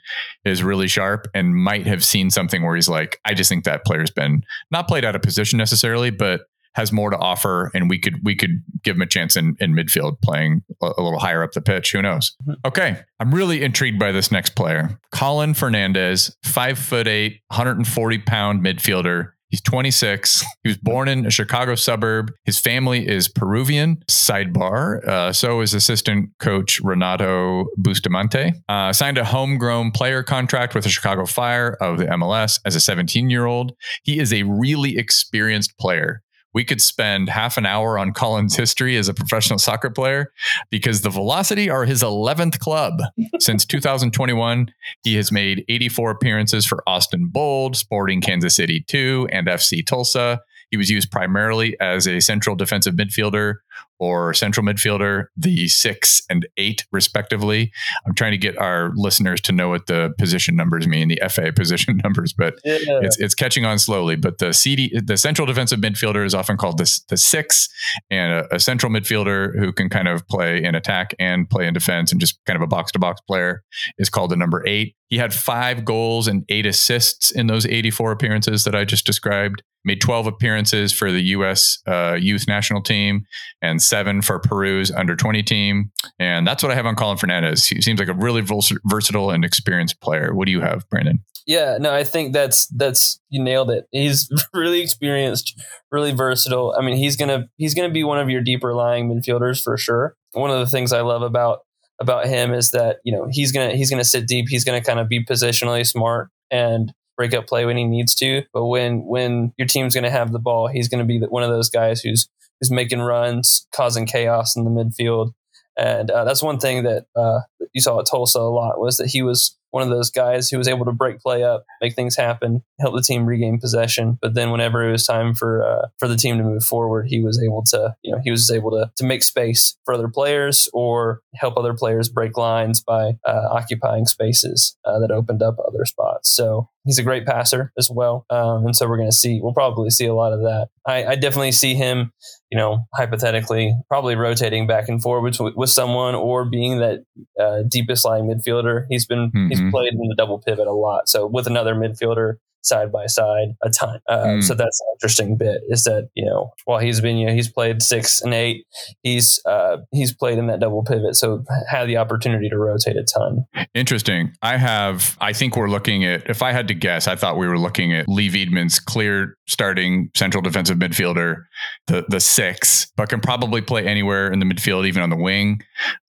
[0.45, 3.85] is really sharp and might have seen something where he's like, I just think that
[3.85, 6.41] player's been not played out of position necessarily, but
[6.75, 9.73] has more to offer, and we could we could give him a chance in, in
[9.73, 11.91] midfield, playing a, a little higher up the pitch.
[11.91, 12.35] Who knows?
[12.41, 12.53] Mm-hmm.
[12.65, 18.63] Okay, I'm really intrigued by this next player, Colin Fernandez, five foot eight, 140 pound
[18.63, 20.43] midfielder He's 26.
[20.63, 22.31] He was born in a Chicago suburb.
[22.43, 23.97] His family is Peruvian.
[24.09, 25.07] Sidebar.
[25.07, 28.53] Uh, so is assistant coach Renato Bustamante.
[28.67, 32.79] Uh, signed a homegrown player contract with the Chicago Fire of the MLS as a
[32.79, 33.73] 17 year old.
[34.01, 38.97] He is a really experienced player we could spend half an hour on Colin's history
[38.97, 40.31] as a professional soccer player
[40.69, 43.01] because the Velocity are his 11th club.
[43.39, 44.71] Since 2021,
[45.03, 50.41] he has made 84 appearances for Austin Bold, Sporting Kansas City 2, and FC Tulsa.
[50.69, 53.55] He was used primarily as a central defensive midfielder
[54.03, 57.71] or central midfielder, the six and eight, respectively.
[58.05, 61.53] I'm trying to get our listeners to know what the position numbers mean, the FA
[61.55, 62.99] position numbers, but yeah.
[63.01, 64.17] it's, it's catching on slowly.
[64.17, 67.69] But the CD, the central defensive midfielder is often called the, the six,
[68.11, 71.73] and a, a central midfielder who can kind of play in attack and play in
[71.73, 73.63] defense and just kind of a box to box player
[73.97, 74.97] is called the number eight.
[75.09, 79.61] He had five goals and eight assists in those 84 appearances that I just described
[79.85, 81.79] made 12 appearances for the U.S.
[81.85, 83.25] Uh, youth national team
[83.61, 85.91] and seven for Peru's under 20 team.
[86.19, 87.67] And that's what I have on Colin Fernandez.
[87.67, 88.41] He seems like a really
[88.85, 90.33] versatile and experienced player.
[90.33, 91.23] What do you have, Brandon?
[91.45, 93.85] Yeah, no, I think that's that's you nailed it.
[93.91, 95.61] He's really experienced,
[95.91, 96.73] really versatile.
[96.77, 100.15] I mean, he's gonna he's gonna be one of your deeper lying midfielders for sure.
[100.31, 101.59] One of the things I love about
[102.03, 104.47] about him is that you know he's gonna he's gonna sit deep.
[104.49, 108.43] He's gonna kind of be positionally smart and break up play when he needs to.
[108.53, 111.69] But when when your team's to have the ball, he's to be one of those
[111.69, 112.27] guys who's
[112.59, 115.33] who's making runs, causing chaos in the midfield.
[115.77, 117.39] And uh, that's one thing that uh,
[117.73, 120.59] you saw at Tulsa a lot was that he was one of those guys who
[120.59, 124.19] was able to break play up, make things happen, help the team regain possession.
[124.21, 127.21] But then whenever it was time for uh, for the team to move forward, he
[127.23, 130.69] was able to you know he was able to to make space for other players
[130.73, 135.85] or help other players break lines by uh, occupying spaces uh, that opened up other
[135.85, 136.29] spots.
[136.29, 139.53] So he's a great passer as well, um, and so we're going to see we'll
[139.53, 140.67] probably see a lot of that.
[140.85, 142.11] I, I definitely see him
[142.53, 146.99] you know, hypothetically, probably rotating back and forth with, with someone or being that
[147.39, 148.85] uh, deepest lying midfielder.
[148.91, 149.47] He's been mm-hmm.
[149.47, 153.55] he's played in the double pivot a lot, so with another midfielder side by side
[153.61, 153.99] a ton.
[154.07, 154.43] Uh, mm.
[154.43, 157.49] So that's an interesting bit is that you know while he's been you know he's
[157.49, 158.65] played six and eight,
[159.01, 163.03] he's uh, he's played in that double pivot, so had the opportunity to rotate a
[163.03, 163.45] ton.
[163.73, 164.33] Interesting.
[164.41, 165.17] I have.
[165.19, 166.29] I think we're looking at.
[166.29, 170.09] If I had to guess, I thought we were looking at Leigh Veidman's clear starting
[170.15, 171.43] central defensive midfielder,
[171.87, 175.61] the the six, but can probably play anywhere in the midfield, even on the wing.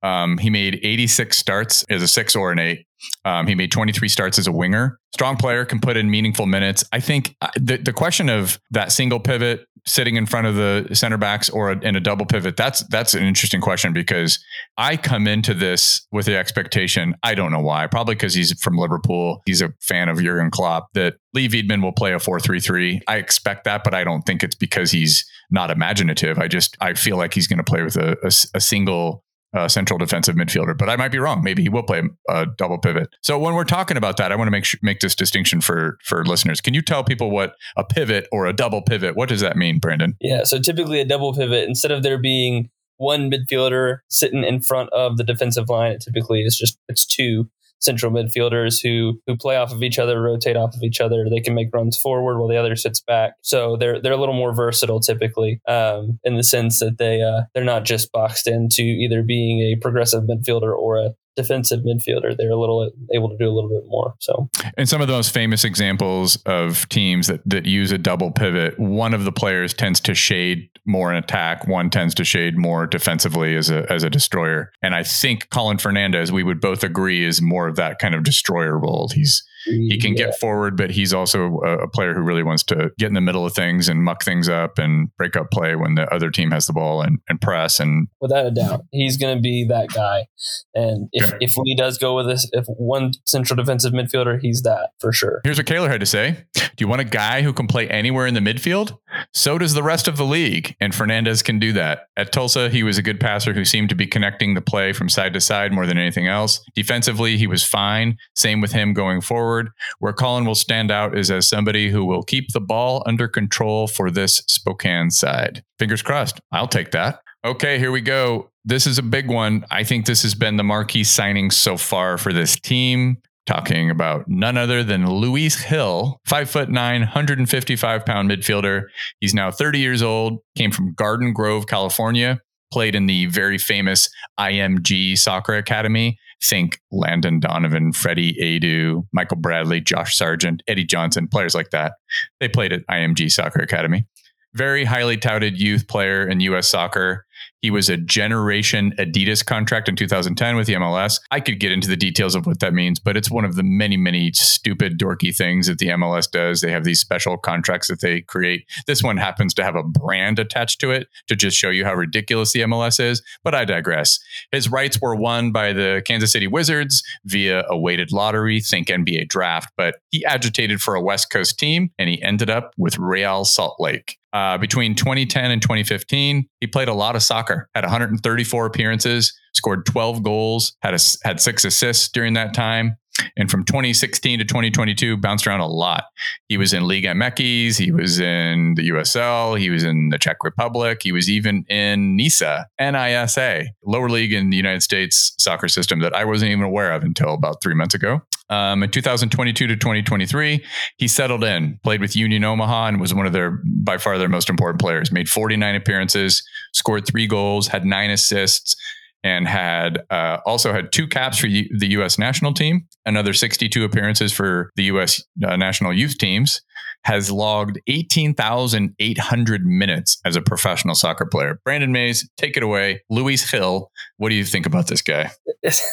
[0.03, 2.85] Um, he made 86 starts as a six or an eight.
[3.25, 4.99] Um, he made 23 starts as a winger.
[5.13, 6.83] Strong player can put in meaningful minutes.
[6.91, 10.87] I think uh, the, the question of that single pivot sitting in front of the
[10.93, 14.43] center backs or a, in a double pivot, that's that's an interesting question because
[14.77, 18.77] I come into this with the expectation, I don't know why, probably because he's from
[18.77, 19.41] Liverpool.
[19.45, 23.01] He's a fan of Jurgen Klopp, that Leigh Veidman will play a 4 3 3.
[23.07, 26.39] I expect that, but I don't think it's because he's not imaginative.
[26.39, 29.22] I just, I feel like he's going to play with a, a, a single
[29.53, 31.43] uh, central defensive midfielder, but I might be wrong.
[31.43, 33.09] Maybe he will play a double pivot.
[33.21, 35.97] So when we're talking about that, I want to make sure, make this distinction for
[36.03, 36.61] for listeners.
[36.61, 39.15] Can you tell people what a pivot or a double pivot?
[39.15, 40.15] What does that mean, Brandon?
[40.19, 40.43] Yeah.
[40.43, 45.17] So typically a double pivot, instead of there being one midfielder sitting in front of
[45.17, 47.49] the defensive line, it typically is just it's two
[47.83, 51.25] central midfielders who who play off of each other, rotate off of each other.
[51.29, 53.33] They can make runs forward while the other sits back.
[53.41, 57.43] So they're they're a little more versatile typically um, in the sense that they uh,
[57.53, 62.51] they're not just boxed into either being a progressive midfielder or a defensive midfielder, they're
[62.51, 64.13] a little able to do a little bit more.
[64.19, 68.31] So, and some of the most famous examples of teams that that use a double
[68.31, 72.57] pivot, one of the players tends to shade more in attack, one tends to shade
[72.57, 74.71] more defensively as a as a destroyer.
[74.81, 78.23] And I think Colin Fernandez, we would both agree, is more of that kind of
[78.23, 79.09] destroyer role.
[79.13, 80.25] He's he can yeah.
[80.25, 83.21] get forward, but he's also a, a, player who really wants to get in the
[83.21, 86.51] middle of things and muck things up and break up play when the other team
[86.51, 87.79] has the ball and, and press.
[87.79, 90.25] And without a doubt, he's going to be that guy.
[90.73, 91.37] And if, okay.
[91.39, 95.41] if Leigh does go with this, if one central defensive midfielder, he's that for sure.
[95.43, 98.27] Here's what Kaylor had to say Do you want a guy who can play anywhere
[98.27, 98.97] in the midfield?
[99.33, 100.75] So does the rest of the league.
[100.79, 102.07] And Fernandez can do that.
[102.17, 105.09] At Tulsa, he was a good passer who seemed to be connecting the play from
[105.09, 106.63] side to side more than anything else.
[106.75, 108.17] Defensively, he was fine.
[108.35, 109.71] Same with him going forward forward.
[109.99, 113.87] Where Colin will stand out is as somebody who will keep the ball under control
[113.87, 115.63] for this Spokane side.
[115.79, 116.39] Fingers crossed.
[116.51, 117.19] I'll take that.
[117.45, 118.49] Okay, here we go.
[118.65, 119.65] This is a big one.
[119.69, 123.17] I think this has been the marquee signing so far for this team.
[123.45, 128.83] Talking about none other than Luis Gil, five foot nine, 155 pound midfielder.
[129.19, 132.39] He's now 30 years old, came from Garden Grove, California,
[132.73, 134.09] played in the very famous
[134.39, 141.53] IMG Soccer Academy think Landon Donovan, Freddie Adu, Michael Bradley, Josh Sargent, Eddie Johnson, players
[141.53, 141.93] like that.
[142.39, 144.07] They played at IMG Soccer Academy.
[144.55, 146.67] Very highly touted youth player in U.S.
[146.67, 147.25] soccer.
[147.63, 151.21] He was a generation Adidas contract in 2010 with the MLS.
[151.31, 153.63] I could get into the details of what that means, but it's one of the
[153.63, 156.59] many, many stupid, dorky things that the MLS does.
[156.59, 158.65] They have these special contracts that they create.
[158.85, 161.93] This one happens to have a brand attached to it to just show you how
[161.93, 164.19] ridiculous the MLS is, but I digress.
[164.51, 169.29] His rights were won by the Kansas City Wizards via a weighted lottery, think NBA
[169.29, 173.45] draft, but he agitated for a West Coast team and he ended up with Real
[173.45, 174.17] Salt Lake.
[174.33, 179.85] Uh, between 2010 and 2015, he played a lot of soccer, had 134 appearances, scored
[179.85, 182.97] 12 goals, had a, had six assists during that time.
[183.37, 186.05] And from 2016 to 2022, bounced around a lot.
[186.47, 190.37] He was in Liga MX, he was in the USL, he was in the Czech
[190.43, 195.99] Republic, he was even in NISA, NISA, lower league in the United States soccer system
[195.99, 198.21] that I wasn't even aware of until about three months ago.
[198.49, 200.63] Um, in 2022 to 2023,
[200.97, 204.29] he settled in, played with Union Omaha, and was one of their by far their
[204.29, 205.11] most important players.
[205.11, 208.75] Made 49 appearances, scored three goals, had nine assists,
[209.23, 212.17] and had uh, also had two caps for the U.S.
[212.17, 215.23] national team, another 62 appearances for the U.S.
[215.45, 216.61] Uh, national youth teams,
[217.05, 221.59] has logged 18,800 minutes as a professional soccer player.
[221.65, 223.03] Brandon Mays, take it away.
[223.09, 225.31] Luis Gil, what do you think about this guy?
[225.63, 225.83] this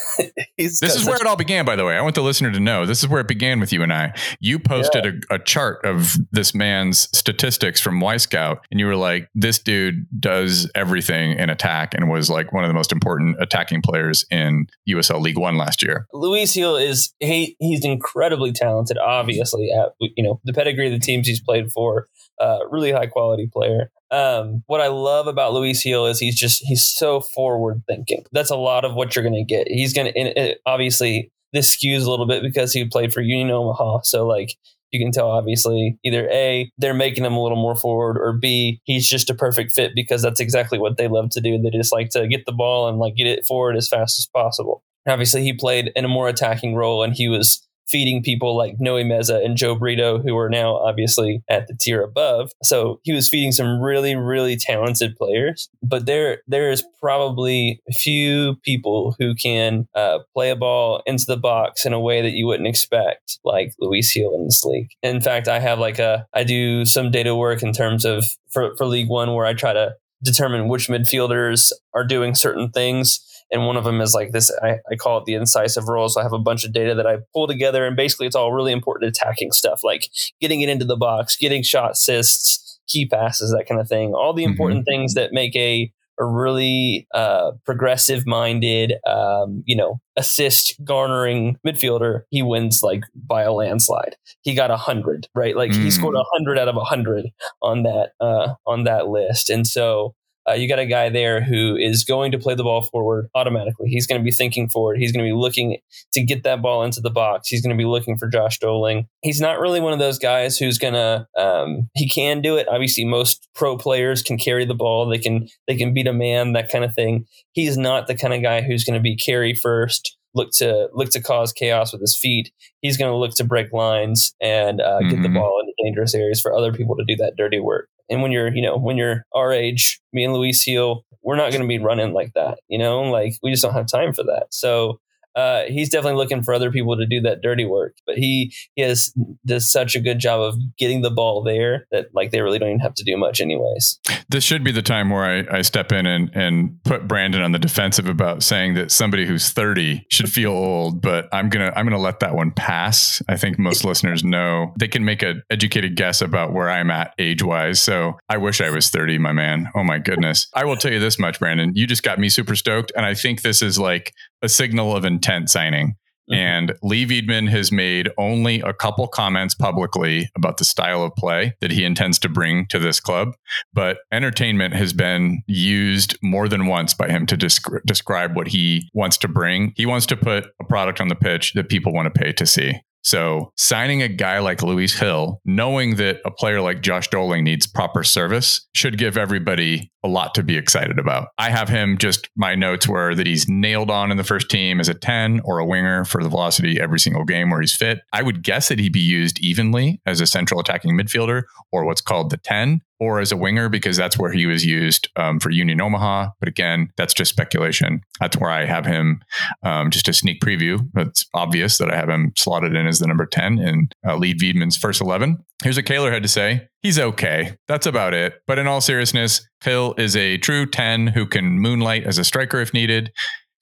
[0.58, 1.96] is where it all began, by the way.
[1.96, 4.14] I want the listener to know this is where it began with you and I.
[4.38, 5.12] You posted yeah.
[5.30, 10.06] a, a, chart of this man's statistics from Wyscout, and you were like, this dude
[10.20, 14.66] does everything in attack and was like one of the most important attacking players in
[14.88, 16.06] USL League One last year.
[16.12, 20.98] Luis Gil is, he, he's incredibly talented, obviously, at, you know, the pedigree of the
[20.98, 22.06] teams he's played for.
[22.40, 23.90] Uh, really high quality player.
[24.10, 28.24] Um, what I love about Luis Gil is he's just he's so forward thinking.
[28.32, 29.68] That's a lot of what you're going to get.
[29.68, 34.00] He's going to obviously this skews a little bit because he played for Union Omaha,
[34.02, 34.56] so like
[34.90, 38.80] you can tell obviously either a they're making him a little more forward or b
[38.84, 41.92] he's just a perfect fit because that's exactly what they love to do they just
[41.92, 45.42] like to get the ball and like get it forward as fast as possible obviously
[45.42, 49.44] he played in a more attacking role and he was feeding people like Noe Meza
[49.44, 52.52] and Joe Brito, who are now obviously at the tier above.
[52.62, 55.68] So he was feeding some really, really talented players.
[55.82, 61.24] But there, there is probably a few people who can uh, play a ball into
[61.26, 64.90] the box in a way that you wouldn't expect, like Luis Gil in this league.
[65.02, 68.74] In fact, I have like a, I do some data work in terms of for,
[68.76, 73.20] for League One where I try to determine which midfielders are doing certain things
[73.50, 76.20] and one of them is like this I, I, call it the incisive role so
[76.20, 78.72] i have a bunch of data that i pull together and basically it's all really
[78.72, 80.10] important attacking stuff like
[80.40, 84.32] getting it into the box getting shot assists key passes that kind of thing all
[84.32, 84.52] the mm-hmm.
[84.52, 84.90] important mm-hmm.
[84.90, 92.22] things that make a a really uh, progressive minded um, you know assist garnering midfielder
[92.28, 95.82] he wins like by a landslide he got a hundred right like mm.
[95.82, 97.26] he scored a hundred out of a hundred
[97.62, 100.14] on that uh, on that list and so
[100.48, 103.88] uh, you got a guy there who is going to play the ball forward automatically.
[103.88, 104.98] He's going to be thinking forward.
[104.98, 105.78] He's going to be looking
[106.12, 107.48] to get that ball into the box.
[107.48, 109.06] He's going to be looking for Josh Dolling.
[109.22, 111.26] He's not really one of those guys who's going to.
[111.38, 112.68] Um, he can do it.
[112.68, 115.08] Obviously, most pro players can carry the ball.
[115.08, 117.26] They can they can beat a man, that kind of thing.
[117.52, 121.10] He's not the kind of guy who's going to be carry first look to look
[121.10, 122.52] to cause chaos with his feet.
[122.80, 125.08] He's going to look to break lines and uh, mm-hmm.
[125.08, 125.36] get the mm-hmm.
[125.36, 127.88] ball into dangerous areas for other people to do that dirty work.
[128.10, 131.50] And when you're, you know, when you're our age, me and Luis Gil, we're not
[131.50, 132.58] going to be running like that.
[132.68, 134.46] You know, like we just don't have time for that.
[134.50, 135.00] So
[135.36, 137.96] uh, he's definitely looking for other people to do that dirty work.
[138.06, 139.12] But he he has
[139.46, 142.70] does such a good job of getting the ball there that like they really don't
[142.70, 143.98] even have to do much anyways.
[144.28, 147.52] This should be the time where I, I step in and and put Brandon on
[147.52, 151.86] the defensive about saying that somebody who's 30 should feel old, but I'm gonna I'm
[151.86, 153.22] gonna let that one pass.
[153.28, 157.14] I think most listeners know they can make an educated guess about where I'm at
[157.18, 157.80] age wise.
[157.80, 159.68] So I wish I was 30, my man.
[159.74, 160.48] Oh my goodness.
[160.54, 161.72] I will tell you this much, Brandon.
[161.74, 162.92] You just got me super stoked.
[162.96, 165.96] And I think this is like a signal of intent signing.
[166.30, 166.34] Mm-hmm.
[166.34, 171.54] And Leigh Veidman has made only a couple comments publicly about the style of play
[171.60, 173.34] that he intends to bring to this club.
[173.72, 178.88] But entertainment has been used more than once by him to descri- describe what he
[178.94, 179.72] wants to bring.
[179.76, 182.46] He wants to put a product on the pitch that people want to pay to
[182.46, 182.80] see.
[183.02, 187.66] So signing a guy like Luis Gil, knowing that a player like Josh Dolling needs
[187.66, 191.28] proper service, should give everybody a lot to be excited about.
[191.38, 194.80] I have him just my notes were that he's nailed on in the first team
[194.80, 198.00] as a 10 or a winger for the velocity every single game where he's fit.
[198.12, 202.00] I would guess that he'd be used evenly as a central attacking midfielder or what's
[202.00, 205.50] called the 10 or as a winger because that's where he was used um, for
[205.50, 206.28] Union Omaha.
[206.38, 208.02] But again, that's just speculation.
[208.20, 209.22] That's where I have him.
[209.62, 210.88] Um, just a sneak preview.
[210.96, 214.34] It's obvious that I have him slotted in as the number ten in uh, Leigh
[214.34, 215.44] Veidman's first eleven.
[215.62, 216.68] Here's what Kaylor had to say.
[216.82, 217.56] He's okay.
[217.68, 218.40] That's about it.
[218.46, 222.60] But in all seriousness, Gil is a true 10 who can moonlight as a striker
[222.60, 223.12] if needed.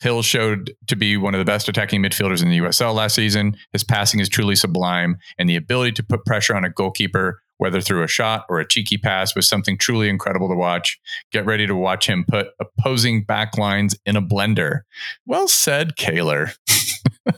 [0.01, 3.57] Gil showed to be one of the best attacking midfielders in the USL last season.
[3.73, 7.81] His passing is truly sublime, and the ability to put pressure on a goalkeeper, whether
[7.81, 10.99] through a shot or a cheeky pass, was something truly incredible to watch.
[11.31, 14.81] Get ready to watch him put opposing backlines in a blender.
[15.27, 16.55] Well said, Kaylor.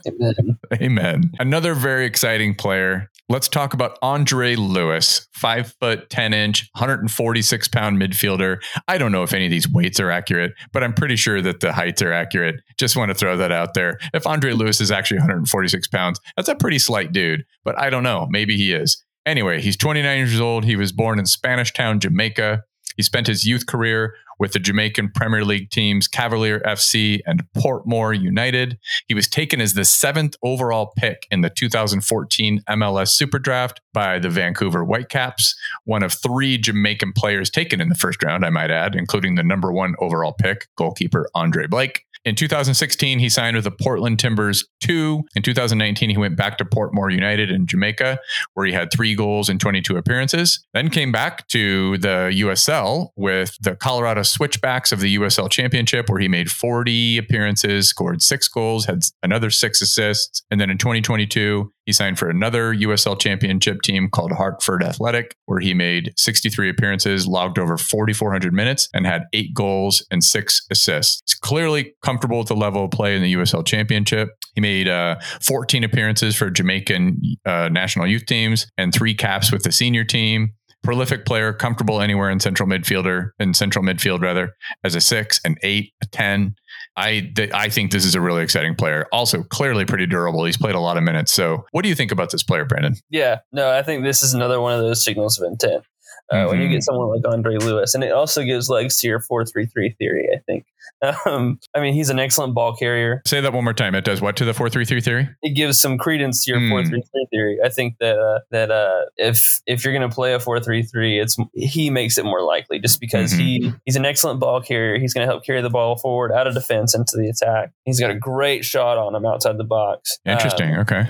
[0.07, 0.57] Amen.
[0.73, 1.31] Amen.
[1.39, 3.09] Another very exciting player.
[3.29, 8.61] Let's talk about Andre Lewis, five foot, 10 inch, 146 pound midfielder.
[8.87, 11.61] I don't know if any of these weights are accurate, but I'm pretty sure that
[11.61, 12.55] the heights are accurate.
[12.77, 13.99] Just want to throw that out there.
[14.13, 18.03] If Andre Lewis is actually 146 pounds, that's a pretty slight dude, but I don't
[18.03, 18.27] know.
[18.29, 19.01] Maybe he is.
[19.25, 20.65] Anyway, he's 29 years old.
[20.65, 22.63] He was born in Spanish Town, Jamaica.
[22.97, 28.19] He spent his youth career with the Jamaican Premier League teams Cavalier FC and Portmore
[28.19, 28.79] United.
[29.07, 34.17] He was taken as the seventh overall pick in the 2014 MLS Super Draft by
[34.17, 35.55] the Vancouver Whitecaps,
[35.85, 39.43] one of three Jamaican players taken in the first round, I might add, including the
[39.43, 42.05] number one overall pick, goalkeeper Andre Blake.
[42.23, 45.23] In 2016, he signed with the Portland Timbers 2.
[45.35, 48.19] In 2019, he went back to Portmore United in Jamaica,
[48.53, 50.63] where he had three goals in 22 appearances.
[50.73, 56.19] Then came back to the USL with the Colorado Switchbacks of the USL Championship, where
[56.19, 60.43] he made 40 appearances, scored six goals, had another six assists.
[60.51, 65.59] And then in 2022, he signed for another USL championship team called Hartford Athletic, where
[65.59, 71.21] he made 63 appearances, logged over 4,400 minutes, and had eight goals and six assists.
[71.25, 74.29] He's clearly comfortable with the level of play in the USL championship.
[74.55, 79.63] He made uh, 14 appearances for Jamaican uh, national youth teams and three caps with
[79.63, 80.53] the senior team.
[80.83, 85.55] Prolific player, comfortable anywhere in central midfielder, in central midfield rather, as a six, an
[85.61, 86.55] eight, a 10.
[86.97, 89.07] I th- I think this is a really exciting player.
[89.11, 90.43] Also, clearly pretty durable.
[90.45, 91.31] He's played a lot of minutes.
[91.31, 92.95] So, what do you think about this player, Brandon?
[93.09, 95.83] Yeah, no, I think this is another one of those signals of intent.
[96.31, 96.71] Uh, When you Mhm.
[96.71, 100.27] get someone like Andre Lewis, and it also gives legs to your four-three-three theory.
[100.33, 100.65] I think.
[101.25, 103.21] Um, I mean, he's an excellent ball carrier.
[103.25, 103.95] Say that one more time.
[103.95, 105.27] It does what to the four three three theory?
[105.41, 106.69] It gives some credence to your Hmm.
[106.69, 107.57] four-three-three theory.
[107.63, 111.37] I think that uh, that uh, if if you're going to play a four-three-three, it's
[111.53, 114.99] he makes it more likely just because he he's an excellent ball carrier.
[114.99, 117.71] He's going to help carry the ball forward out of defense into the attack.
[117.85, 120.19] He's got a great shot on him outside the box.
[120.25, 120.75] Interesting.
[120.75, 121.05] Um, okay.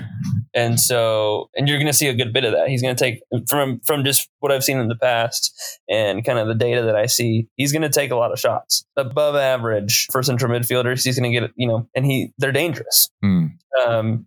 [0.54, 2.98] and so and you're going to see a good bit of that he's going to
[3.04, 5.52] take from from just what i've seen in the past
[5.88, 8.38] and kind of the data that i see he's going to take a lot of
[8.38, 9.61] shots above average
[10.10, 13.46] for central midfielders he's going to get you know and he they're dangerous Hmm.
[13.86, 14.26] um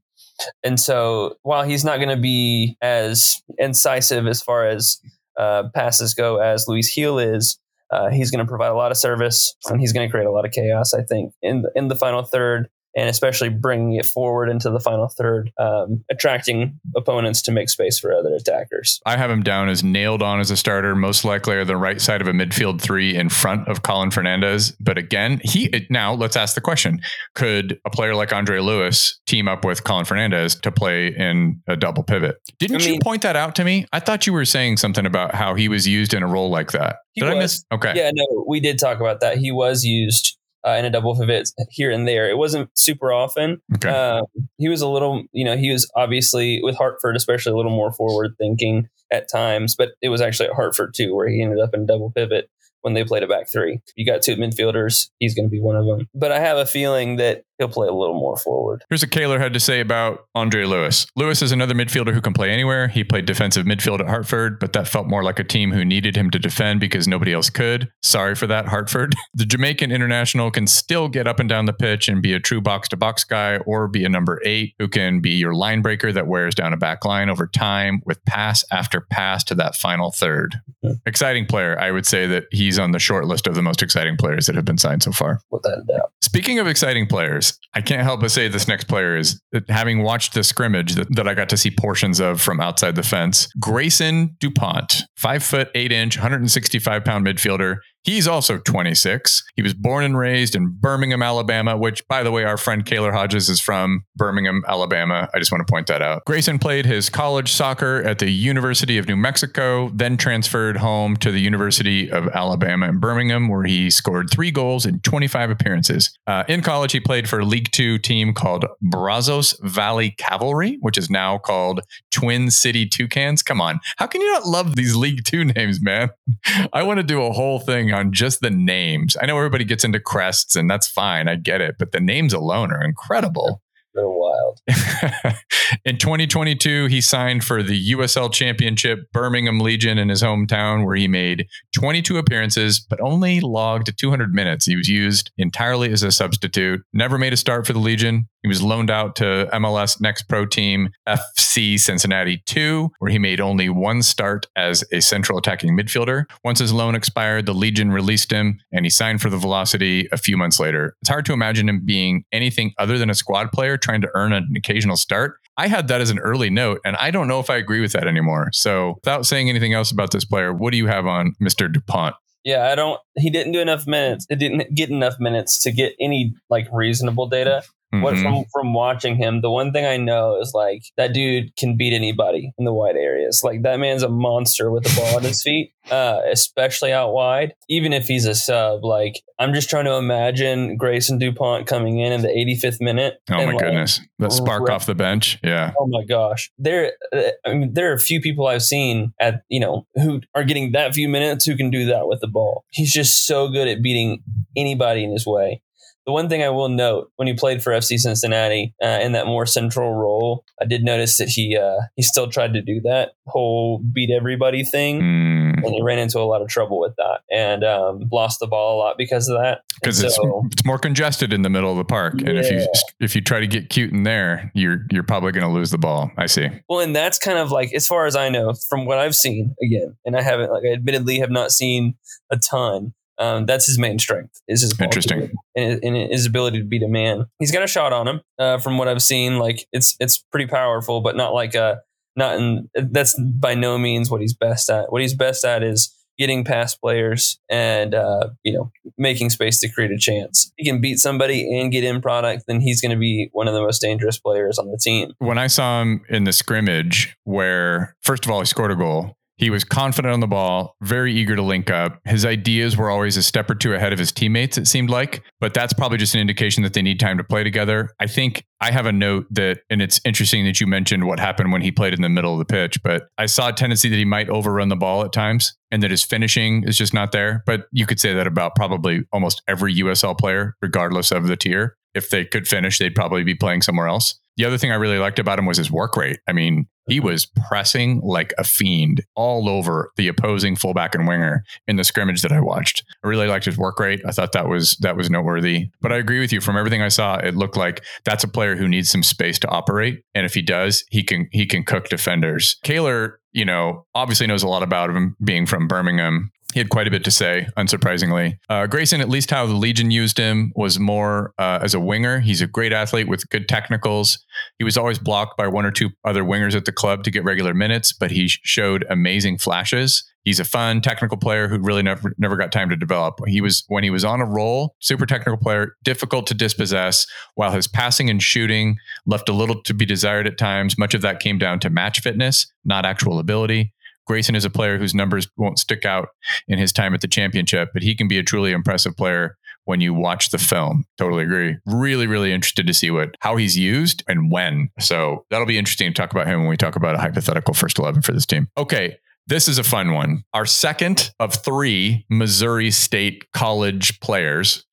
[0.64, 5.00] and so while he's not going to be as incisive as far as
[5.38, 7.58] uh, passes go as Luis Gil is,
[7.92, 10.32] uh, he's going to provide a lot of service and he's going to create a
[10.32, 10.94] lot of chaos.
[10.94, 14.80] I think in the, in the final third, and especially bringing it forward into the
[14.80, 19.02] final third, um, attracting opponents to make space for other attackers.
[19.06, 22.00] I have him down as nailed on as a starter, most likely on the right
[22.00, 24.72] side of a midfield three in front of Colin Fernandez.
[24.80, 27.02] But again, he now let's ask the question:
[27.34, 31.76] Could a player like Andre Lewis team up with Colin Fernandez to play in a
[31.76, 32.38] double pivot?
[32.60, 33.86] Didn't I you point that out to me?
[33.92, 36.72] I thought you were saying something about how he was used in a role like
[36.72, 36.98] that.
[37.14, 37.44] He Did I was.
[37.44, 37.66] miss?
[37.74, 37.94] Okay.
[37.96, 39.38] Yeah, no, we did talk about that.
[39.38, 42.30] He was used uh, in a double pivot here and there.
[42.30, 43.62] It wasn't super often.
[43.76, 43.90] Okay.
[43.90, 44.24] Um,
[44.58, 47.92] he was a little, you know, he was obviously with Hartford, especially a little more
[47.92, 51.74] forward thinking at times, but it was actually at Hartford too, where he ended up
[51.74, 52.50] in double pivot
[52.86, 53.82] when they played a back three.
[53.96, 56.08] You got two midfielders, he's going to be one of them.
[56.14, 58.84] But I have a feeling that he'll play a little more forward.
[58.90, 61.08] Here's what Kaylor had to say about Andre Lewis.
[61.16, 62.88] Lewis is another midfielder who can play anywhere.
[62.90, 66.16] He played defensive midfield at Hartford, but that felt more like a team who needed
[66.16, 67.90] him to defend because nobody else could.
[68.04, 69.16] Sorry for that, Hartford.
[69.38, 72.62] The Jamaican international can still get up and down the pitch and be a true
[72.62, 76.14] box to box guy or be a number eight who can be your line breaker
[76.14, 80.12] that wears down a back line over time with pass after pass to that final
[80.12, 80.56] third.
[80.86, 81.00] Mhm.
[81.06, 81.78] Exciting player.
[81.80, 84.56] I would say that he's on the short list of the most exciting players that
[84.56, 85.40] have been signed so far.
[85.52, 86.12] Without a doubt.
[86.22, 90.04] Speaking of exciting players, I can't help but say this next player is that having
[90.04, 93.48] watched the scrimmage that, that I got to see portions of from outside the fence.
[93.60, 97.78] Grayson DuPont, five foot eight inch, 165 pound midfielder.
[98.06, 99.44] He's also 26.
[99.56, 103.12] He was born and raised in Birmingham, Alabama, which, by the way, our friend Kaylor
[103.12, 105.28] Hodges is from Birmingham, Alabama.
[105.34, 106.24] I just want to point that out.
[106.26, 111.32] Grayson played his college soccer at the University of New Mexico, then transferred home to
[111.32, 116.16] the University of Alabama in Birmingham, where he scored three goals in 25 appearances.
[116.28, 121.00] Uh, in college, he played for a League Two team called Brazos Valley Cavalry, which
[121.00, 121.82] is now called
[122.12, 123.42] Twin City Toucans.
[123.42, 123.80] Come on.
[123.98, 126.10] How can you not love these League Two names, man?
[126.74, 129.18] I want to do a whole thing on just the names.
[129.20, 131.28] I know everybody gets into crests, and that's fine.
[131.28, 131.76] I get it.
[131.80, 133.62] But the names alone are incredible.
[133.96, 134.60] They're wild.
[135.86, 141.08] in 2022, he signed for the USL Championship Birmingham Legion in his hometown, where he
[141.08, 144.66] made 22 appearances, but only logged 200 minutes.
[144.66, 148.28] He was used entirely as a substitute, never made a start for the Legion.
[148.46, 153.42] He was loaned out to MLS Next Pro Team FC Cincinnati 2, where he made
[153.42, 156.26] only one start as a central attacking midfielder.
[156.44, 160.18] Once his loan expired, the Legion released him and he signed for the Velocity a
[160.18, 160.96] few months later.
[161.02, 164.34] It's hard to imagine him being anything other than a squad player trying to earn
[164.34, 165.40] an occasional start.
[165.58, 167.94] I had that as an early note, and I don't know if I agree with
[167.94, 168.50] that anymore.
[168.52, 171.72] So, without saying anything else about this player, what do you have on Mr.
[171.72, 172.16] DuPont?
[172.44, 173.00] Yeah, I don't.
[173.16, 174.26] He didn't do enough minutes.
[174.30, 177.64] It didn't get enough minutes to get any like reasonable data.
[178.02, 178.22] What Mhm.
[178.22, 181.94] from from watching him, the one thing I know is like that dude can beat
[181.94, 183.42] anybody in the wide areas.
[183.44, 187.54] Like that man's a monster with the ball at his feet, uh, especially out wide.
[187.70, 192.14] Even if he's a sub, like I'm just trying to imagine Grayson Dupont coming in
[192.14, 193.16] in the 85th minute.
[193.30, 194.00] Oh my like, goodness.
[194.20, 195.40] The spark rip- off the bench.
[195.44, 195.74] Yeah.
[195.80, 196.94] Oh my gosh, there.
[197.14, 200.44] uh, I mean, there are a few people I've seen at you know who are
[200.44, 202.64] getting that few minutes who can do that with the ball.
[202.72, 204.24] He's just so good at beating
[204.56, 205.62] anybody in his way.
[206.06, 209.26] The one thing I will note when he played for FC Cincinnati uh, in that
[209.26, 213.14] more central role, I did notice that he uh, he still tried to do that
[213.28, 215.64] whole beat everybody thing, Mm.
[215.66, 218.76] and he ran into a lot of trouble with that and um, lost the ball
[218.76, 219.62] a lot because of that.
[219.82, 222.68] because it's so- it's more congested in the middle of the park, and if you
[223.00, 225.78] if you try to get cute in there, you're you're probably going to lose the
[225.80, 226.12] ball.
[226.18, 226.48] I see.
[226.70, 229.56] Well, and that's kind of like, as far as I know, from what I've seen,
[229.64, 231.96] again, and I haven't, like, I admittedly have not seen
[232.32, 232.94] a ton.
[233.18, 235.32] Um, that's his main strength is his Interesting.
[235.56, 237.26] and, and his ability to beat a man.
[237.40, 238.22] He's got a shot on him.
[238.38, 241.80] Uh, from what I've seen, like it's it's pretty powerful, but not like a
[242.16, 242.70] not in.
[242.76, 244.92] That's by no means what he's best at.
[244.92, 249.70] What he's best at is getting past players and uh, you know making space to
[249.70, 250.52] create a chance.
[250.58, 253.54] He can beat somebody and get in product, then he's going to be one of
[253.54, 255.14] the most dangerous players on the team.
[255.20, 259.18] When I saw him in the scrimmage, where first of all he scored a goal,
[259.38, 262.00] he was confident on the ball, very eager to link up.
[262.06, 264.58] His ideas were always a step or two ahead of his teammates.
[264.58, 267.44] It seemed like, but that's probably just an indication that they need time to play
[267.44, 267.90] together.
[268.00, 271.52] I think I have a note that, and it's interesting that you mentioned what happened
[271.52, 273.98] when he played in the middle of the pitch, but I saw a tendency that
[273.98, 277.44] he might overrun the ball at times and that his finishing is just not there.
[277.46, 281.76] But you could say that about probably almost every USL player, regardless of the tier.
[281.94, 284.20] If they could finish, they'd probably be playing somewhere else.
[284.38, 286.20] The other thing I really liked about him was his work rate.
[286.28, 287.08] I mean, he mm-hmm.
[287.08, 292.22] was pressing like a fiend all over the opposing fullback and winger in the scrimmage
[292.22, 292.84] that I watched.
[293.04, 294.02] I really liked his work rate.
[294.06, 295.70] I thought that was that was noteworthy.
[295.82, 296.42] But I agree with you.
[296.42, 299.48] From everything I saw, it looked like that's a player who needs some space to
[299.48, 300.04] operate.
[300.14, 302.58] And if he does, he can he can cook defenders.
[302.64, 306.32] Kaylor, you know, obviously knows a lot about him being from Birmingham.
[306.56, 308.38] He had quite a bit to say, unsurprisingly.
[308.50, 312.22] Uh, Grayson, at least how the Legion used him, was more uh, as a winger.
[312.22, 314.24] He's a great athlete with good technicals.
[314.58, 317.26] He was always blocked by one or two other wingers at the club to get
[317.26, 320.10] regular minutes, but he showed amazing flashes.
[320.24, 323.20] He's a fun technical player who really never never got time to develop.
[323.28, 327.52] He was when he was on a roll, super technical player, difficult to dispossess, while
[327.52, 330.80] his passing and shooting left a little to be desired at times.
[330.80, 333.74] Much of that came down to match fitness, not actual ability.
[334.06, 336.10] Grayson is a player whose numbers won't stick out
[336.48, 339.82] in his time at the championship, but he can be a truly impressive player when
[339.82, 340.86] you watch the film.
[340.98, 341.58] Totally agree.
[341.66, 344.70] Really, really interested to see what how he's used and when.
[344.80, 347.78] So that'll be interesting to talk about him when we talk about a hypothetical first
[347.78, 348.48] eleven for this team.
[348.58, 348.98] Okay.
[349.28, 350.24] This is a fun one.
[350.36, 354.64] Our second of three Missouri State college players.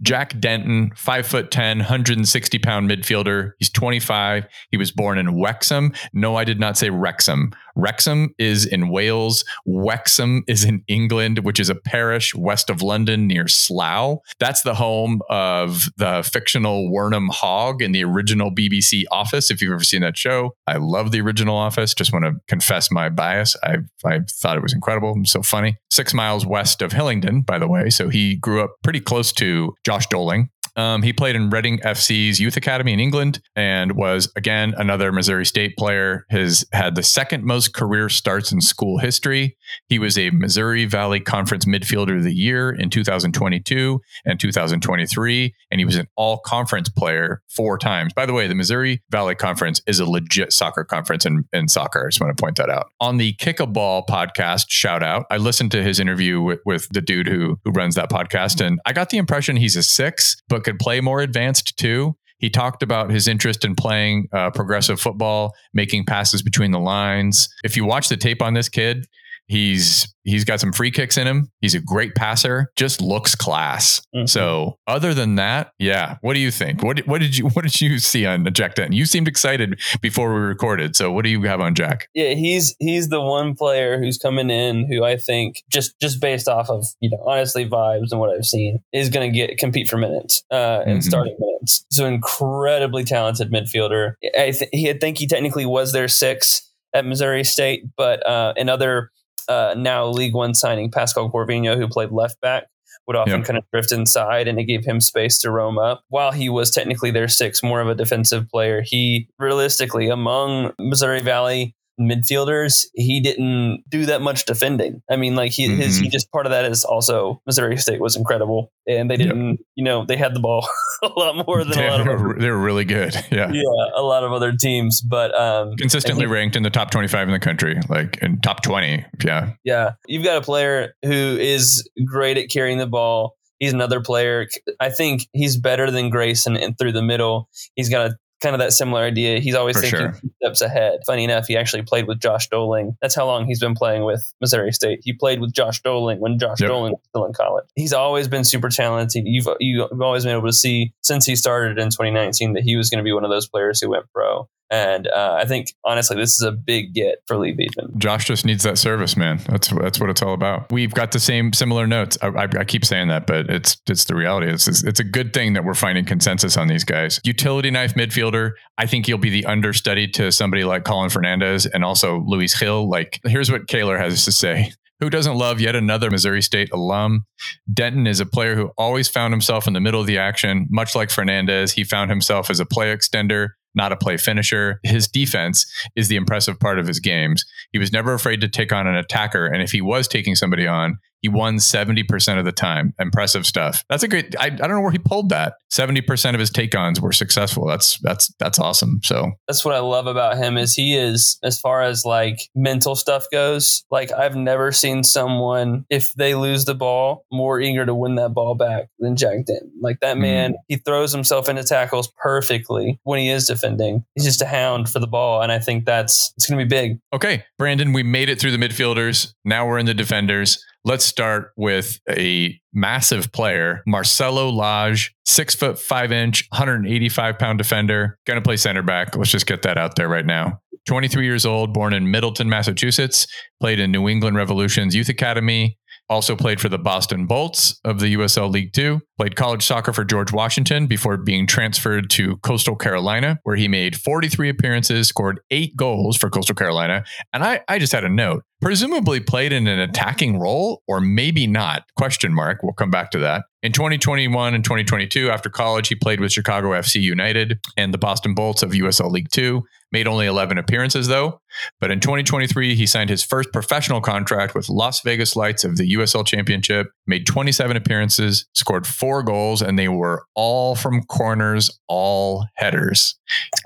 [0.00, 3.52] Jack Denton, five foot 10, 160 pound midfielder.
[3.58, 4.46] He's 25.
[4.70, 5.92] He was born in Wexham.
[6.14, 7.52] No, I did not say Wrexham.
[7.78, 9.44] Wrexham is in Wales.
[9.64, 14.18] Wexham is in England, which is a parish west of London near Slough.
[14.40, 19.50] That's the home of the fictional Wernham Hogg in the original BBC Office.
[19.50, 21.94] If you've ever seen that show, I love the original Office.
[21.94, 23.56] Just want to confess my bias.
[23.62, 25.14] I, I thought it was incredible.
[25.24, 25.76] So funny.
[25.90, 27.90] Six miles west of Hillingdon, by the way.
[27.90, 30.50] So he grew up pretty close to Josh Dolling.
[30.78, 35.44] Um, he played in Reading FC's youth academy in England and was again another Missouri
[35.44, 36.24] State player.
[36.30, 39.56] His had the second most career starts in school history.
[39.88, 45.80] He was a Missouri Valley Conference midfielder of the year in 2022 and 2023, and
[45.80, 48.12] he was an all conference player four times.
[48.12, 52.06] By the way, the Missouri Valley Conference is a legit soccer conference in, in soccer.
[52.06, 52.92] I just want to point that out.
[53.00, 56.88] On the Kick a Ball podcast, shout out, I listened to his interview with, with
[56.90, 60.40] the dude who who runs that podcast, and I got the impression he's a six,
[60.48, 62.14] but could play more advanced too.
[62.36, 67.48] He talked about his interest in playing uh, progressive football, making passes between the lines.
[67.64, 69.06] If you watch the tape on this kid,
[69.48, 71.50] he's he's got some free kicks in him.
[71.60, 72.70] He's a great passer.
[72.76, 74.00] Just looks class.
[74.14, 74.26] Mm-hmm.
[74.26, 76.18] So other than that, yeah.
[76.20, 76.82] What do you think?
[76.82, 78.92] What what did you what did you see on Jack Denton?
[78.92, 80.94] You seemed excited before we recorded.
[80.94, 82.08] So what do you have on Jack?
[82.14, 86.48] Yeah, he's he's the one player who's coming in who I think just just based
[86.48, 89.88] off of you know honestly vibes and what I've seen is going to get compete
[89.88, 91.08] for minutes uh, and mm-hmm.
[91.08, 91.84] starting minutes.
[91.90, 94.14] So incredibly talented midfielder.
[94.38, 98.54] I, th- he, I think he technically was their six at Missouri State, but uh,
[98.56, 99.10] in other
[99.48, 102.64] uh, now League One signing Pascal Corvino, who played left back,
[103.06, 103.46] would often yep.
[103.46, 106.02] kind of drift inside, and it gave him space to roam up.
[106.08, 111.20] While he was technically their six, more of a defensive player, he realistically among Missouri
[111.20, 115.02] Valley midfielders, he didn't do that much defending.
[115.10, 115.80] I mean, like he mm-hmm.
[115.80, 119.48] his he just part of that is also Missouri State was incredible, and they didn't,
[119.50, 119.58] yep.
[119.74, 120.66] you know, they had the ball
[121.02, 123.14] a lot more than they, a lot of other, they're really good.
[123.30, 123.62] Yeah, yeah,
[123.94, 127.28] a lot of other teams, but um, consistently he, ranked in the top twenty five
[127.28, 129.04] in the country, like in top twenty.
[129.22, 129.92] Yeah, yeah.
[130.06, 133.36] You've got a player who is great at carrying the ball.
[133.58, 134.46] He's another player.
[134.80, 137.48] I think he's better than Grayson and through the middle.
[137.74, 139.40] He's got a kind of that similar idea.
[139.40, 140.20] He's always For thinking sure.
[140.42, 141.00] steps ahead.
[141.06, 142.96] Funny enough, he actually played with Josh Dolling.
[143.00, 145.00] That's how long he's been playing with Missouri State.
[145.02, 146.68] He played with Josh Dolling when Josh yep.
[146.68, 147.66] Dolling was still in college.
[147.74, 149.24] He's always been super talented.
[149.26, 152.90] You've you've always been able to see since he started in 2019 that he was
[152.90, 154.48] going to be one of those players who went pro.
[154.70, 157.96] And uh, I think honestly, this is a big get for Leigh Veidman.
[157.96, 159.40] Josh just needs that service, man.
[159.48, 160.70] That's that's what it's all about.
[160.70, 162.18] We've got the same similar notes.
[162.20, 164.50] I, I, I keep saying that, but it's it's the reality.
[164.52, 167.20] It's it's a good thing that we're finding consensus on these guys.
[167.24, 168.52] Utility knife midfielder.
[168.76, 172.88] I think he'll be the understudy to somebody like Colin Fernandez and also Luis Gil.
[172.88, 174.72] Like, here's what Kaylor has to say.
[175.00, 177.24] Who doesn't love yet another Missouri State alum?
[177.72, 180.66] Denton is a player who always found himself in the middle of the action.
[180.70, 184.80] Much like Fernandez, he found himself as a play extender not a play finisher.
[184.82, 185.64] His defense
[185.96, 187.46] is the impressive part of his games.
[187.72, 189.46] He was never afraid to take on an attacker.
[189.46, 192.94] And if he was taking somebody on, he won 70% of the time.
[192.98, 193.84] Impressive stuff.
[193.88, 195.54] That's a great I, I don't know where he pulled that.
[195.72, 197.66] 70% of his take-ons were successful.
[197.66, 199.00] That's that's that's awesome.
[199.02, 202.94] So That's what I love about him is he is as far as like mental
[202.94, 207.94] stuff goes, like I've never seen someone if they lose the ball more eager to
[207.94, 209.72] win that ball back than Jack Denton.
[209.80, 210.56] Like that man, mm.
[210.68, 214.04] he throws himself into tackles perfectly when he is defending.
[214.14, 216.68] He's just a hound for the ball and I think that's it's going to be
[216.68, 216.98] big.
[217.12, 219.32] Okay, Brandon, we made it through the midfielders.
[219.44, 220.64] Now we're in the defenders.
[220.84, 228.18] Let's start with a massive player, Marcelo Lage, six foot five inch, 185 pound defender,
[228.26, 229.16] going to play center back.
[229.16, 230.60] Let's just get that out there right now.
[230.86, 233.26] 23 years old, born in Middleton, Massachusetts,
[233.60, 235.77] played in New England Revolution's Youth Academy,
[236.08, 239.00] also played for the Boston Bolts of the USL League Two.
[239.18, 243.96] Played college soccer for George Washington before being transferred to Coastal Carolina, where he made
[243.96, 247.04] 43 appearances, scored eight goals for Coastal Carolina.
[247.32, 248.42] And I, I just had a note.
[248.60, 251.84] Presumably played in an attacking role, or maybe not.
[251.96, 252.60] Question mark.
[252.62, 253.44] We'll come back to that.
[253.62, 258.34] In 2021 and 2022, after college, he played with Chicago FC United and the Boston
[258.34, 259.62] Bolts of USL League Two.
[259.90, 261.40] Made only 11 appearances though.
[261.80, 265.94] But in 2023, he signed his first professional contract with Las Vegas Lights of the
[265.94, 272.44] USL Championship, made 27 appearances, scored four goals, and they were all from corners, all
[272.56, 273.18] headers.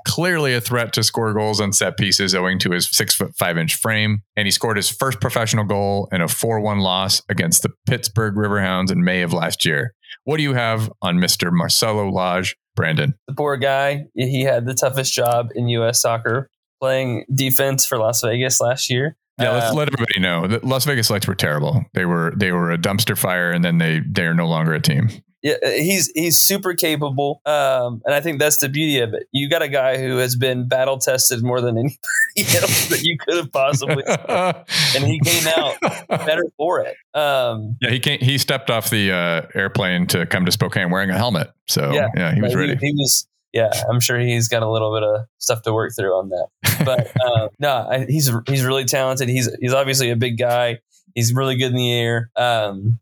[0.07, 3.57] Clearly a threat to score goals on set pieces owing to his six foot five
[3.57, 4.21] inch frame.
[4.35, 8.35] And he scored his first professional goal in a 4 1 loss against the Pittsburgh
[8.35, 9.93] Riverhounds in May of last year.
[10.23, 11.51] What do you have on Mr.
[11.51, 13.13] Marcelo Lage Brandon.
[13.27, 16.01] The poor guy, he had the toughest job in U.S.
[16.01, 16.49] soccer
[16.81, 19.15] playing defense for Las Vegas last year.
[19.39, 21.85] Yeah, let's uh, let everybody know that Las Vegas Lights were terrible.
[21.93, 24.81] They were they were a dumpster fire, and then they they are no longer a
[24.81, 25.09] team.
[25.43, 29.27] Yeah, uh, he's he's super capable, um, and I think that's the beauty of it.
[29.33, 31.97] You got a guy who has been battle tested more than anybody
[32.37, 35.75] else that you could have possibly, and he came out
[36.07, 36.95] better for it.
[37.13, 41.09] Um, yeah, he came, he stepped off the uh, airplane to come to Spokane wearing
[41.09, 42.77] a helmet, so yeah, yeah he was ready.
[42.77, 43.27] He, he, was.
[43.51, 46.47] Yeah, I'm sure he's got a little bit of stuff to work through on that.
[46.85, 49.27] But uh, no, I, he's he's really talented.
[49.27, 50.79] He's he's obviously a big guy.
[51.13, 52.31] He's really good in the air.
[52.37, 52.97] Um,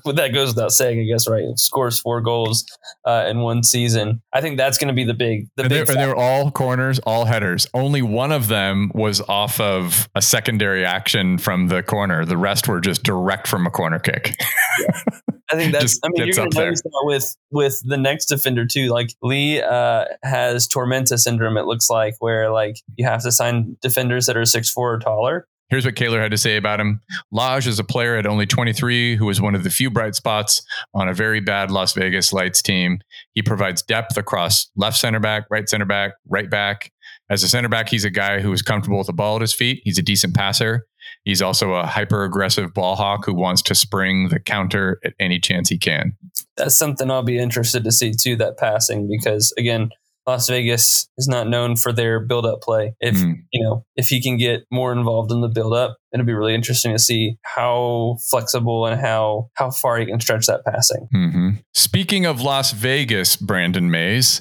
[0.04, 1.44] well, that goes without saying, I guess, right?
[1.56, 2.64] Scores four goals
[3.04, 4.22] uh, in one season.
[4.32, 5.86] I think that's going to be the big, the and big.
[5.86, 7.66] They, they were all corners, all headers.
[7.74, 12.24] Only one of them was off of a secondary action from the corner.
[12.24, 14.36] The rest were just direct from a corner kick.
[14.80, 15.00] Yeah.
[15.52, 16.00] I think that's.
[16.02, 18.88] I mean, you're going to notice that with with the next defender too.
[18.88, 21.56] Like Leigh uh, has Tormenta syndrome.
[21.58, 24.98] It looks like where like you have to sign defenders that are six four or
[24.98, 25.46] taller.
[25.70, 27.00] Here's what Kaylor had to say about him.
[27.32, 30.62] Lage is a player at only 23 who was one of the few bright spots
[30.92, 32.98] on a very bad Las Vegas Lights team.
[33.32, 36.92] He provides depth across left center back, right center back, right back.
[37.30, 39.54] As a center back, he's a guy who is comfortable with the ball at his
[39.54, 39.80] feet.
[39.84, 40.86] He's a decent passer.
[41.24, 45.40] He's also a hyper aggressive ball hawk who wants to spring the counter at any
[45.40, 46.16] chance he can.
[46.56, 49.90] That's something I'll be interested to see too, that passing, because again,
[50.26, 52.94] Las Vegas is not known for their build up play.
[53.00, 53.34] If mm.
[53.52, 56.54] you know, if he can get more involved in the build up, it'll be really
[56.54, 61.08] interesting to see how flexible and how how far he can stretch that passing.
[61.14, 61.48] Mm-hmm.
[61.74, 64.40] Speaking of Las Vegas, Brandon Mays,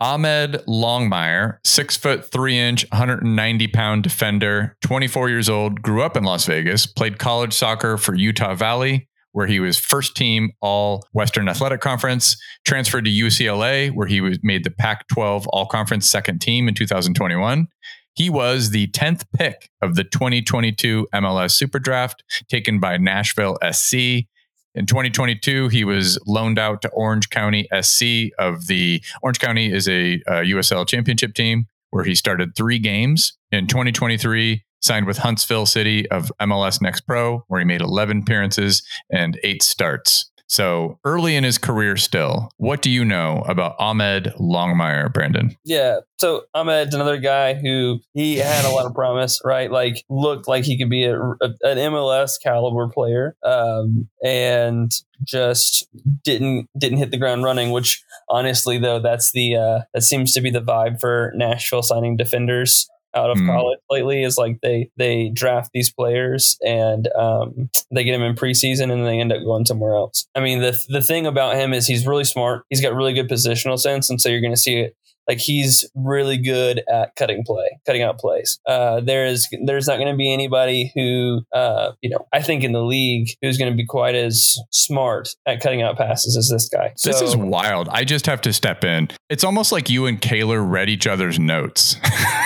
[0.00, 6.24] Ahmed Longmire, six foot three inch, 190 pound defender, 24 years old, grew up in
[6.24, 11.48] Las Vegas, played college soccer for Utah Valley, where he was first team All Western
[11.48, 16.40] Athletic Conference, transferred to UCLA, where he was made the Pac 12 All Conference second
[16.40, 17.68] team in 2021.
[18.14, 24.26] He was the 10th pick of the 2022 MLS Super Draft, taken by Nashville SC.
[24.74, 29.88] In 2022, he was loaned out to Orange County SC of the Orange County is
[29.88, 33.36] a, uh, a USL championship team where he started three games.
[33.50, 38.82] In 2023, signed with Huntsville City of MLS Next Pro, where he made 11 appearances
[39.10, 40.30] and eight starts.
[40.50, 45.56] So early in his career, still, what do you know about Ahmed Longmire, Brandon?
[45.64, 49.70] Yeah, so Ahmed's another guy who he had a lot of promise, right?
[49.70, 54.90] Like looked like he could be a, a, an MLS caliber player, um, and
[55.22, 55.86] just
[56.24, 57.70] didn't didn't hit the ground running.
[57.70, 62.16] Which honestly, though, that's the uh, that seems to be the vibe for Nashville signing
[62.16, 63.46] defenders out of mm.
[63.46, 68.34] college lately is like they they draft these players and um, they get them in
[68.34, 70.26] preseason and they end up going somewhere else.
[70.34, 72.64] I mean the the thing about him is he's really smart.
[72.70, 74.96] He's got really good positional sense, and so you're going to see it
[75.30, 78.58] like he's really good at cutting play, cutting out plays.
[78.66, 82.64] Uh, there is there's not going to be anybody who uh, you know I think
[82.64, 86.48] in the league who's going to be quite as smart at cutting out passes as
[86.48, 86.94] this guy.
[86.96, 87.88] So, this is wild.
[87.90, 89.08] I just have to step in.
[89.28, 91.96] It's almost like you and Kaylor read each other's notes.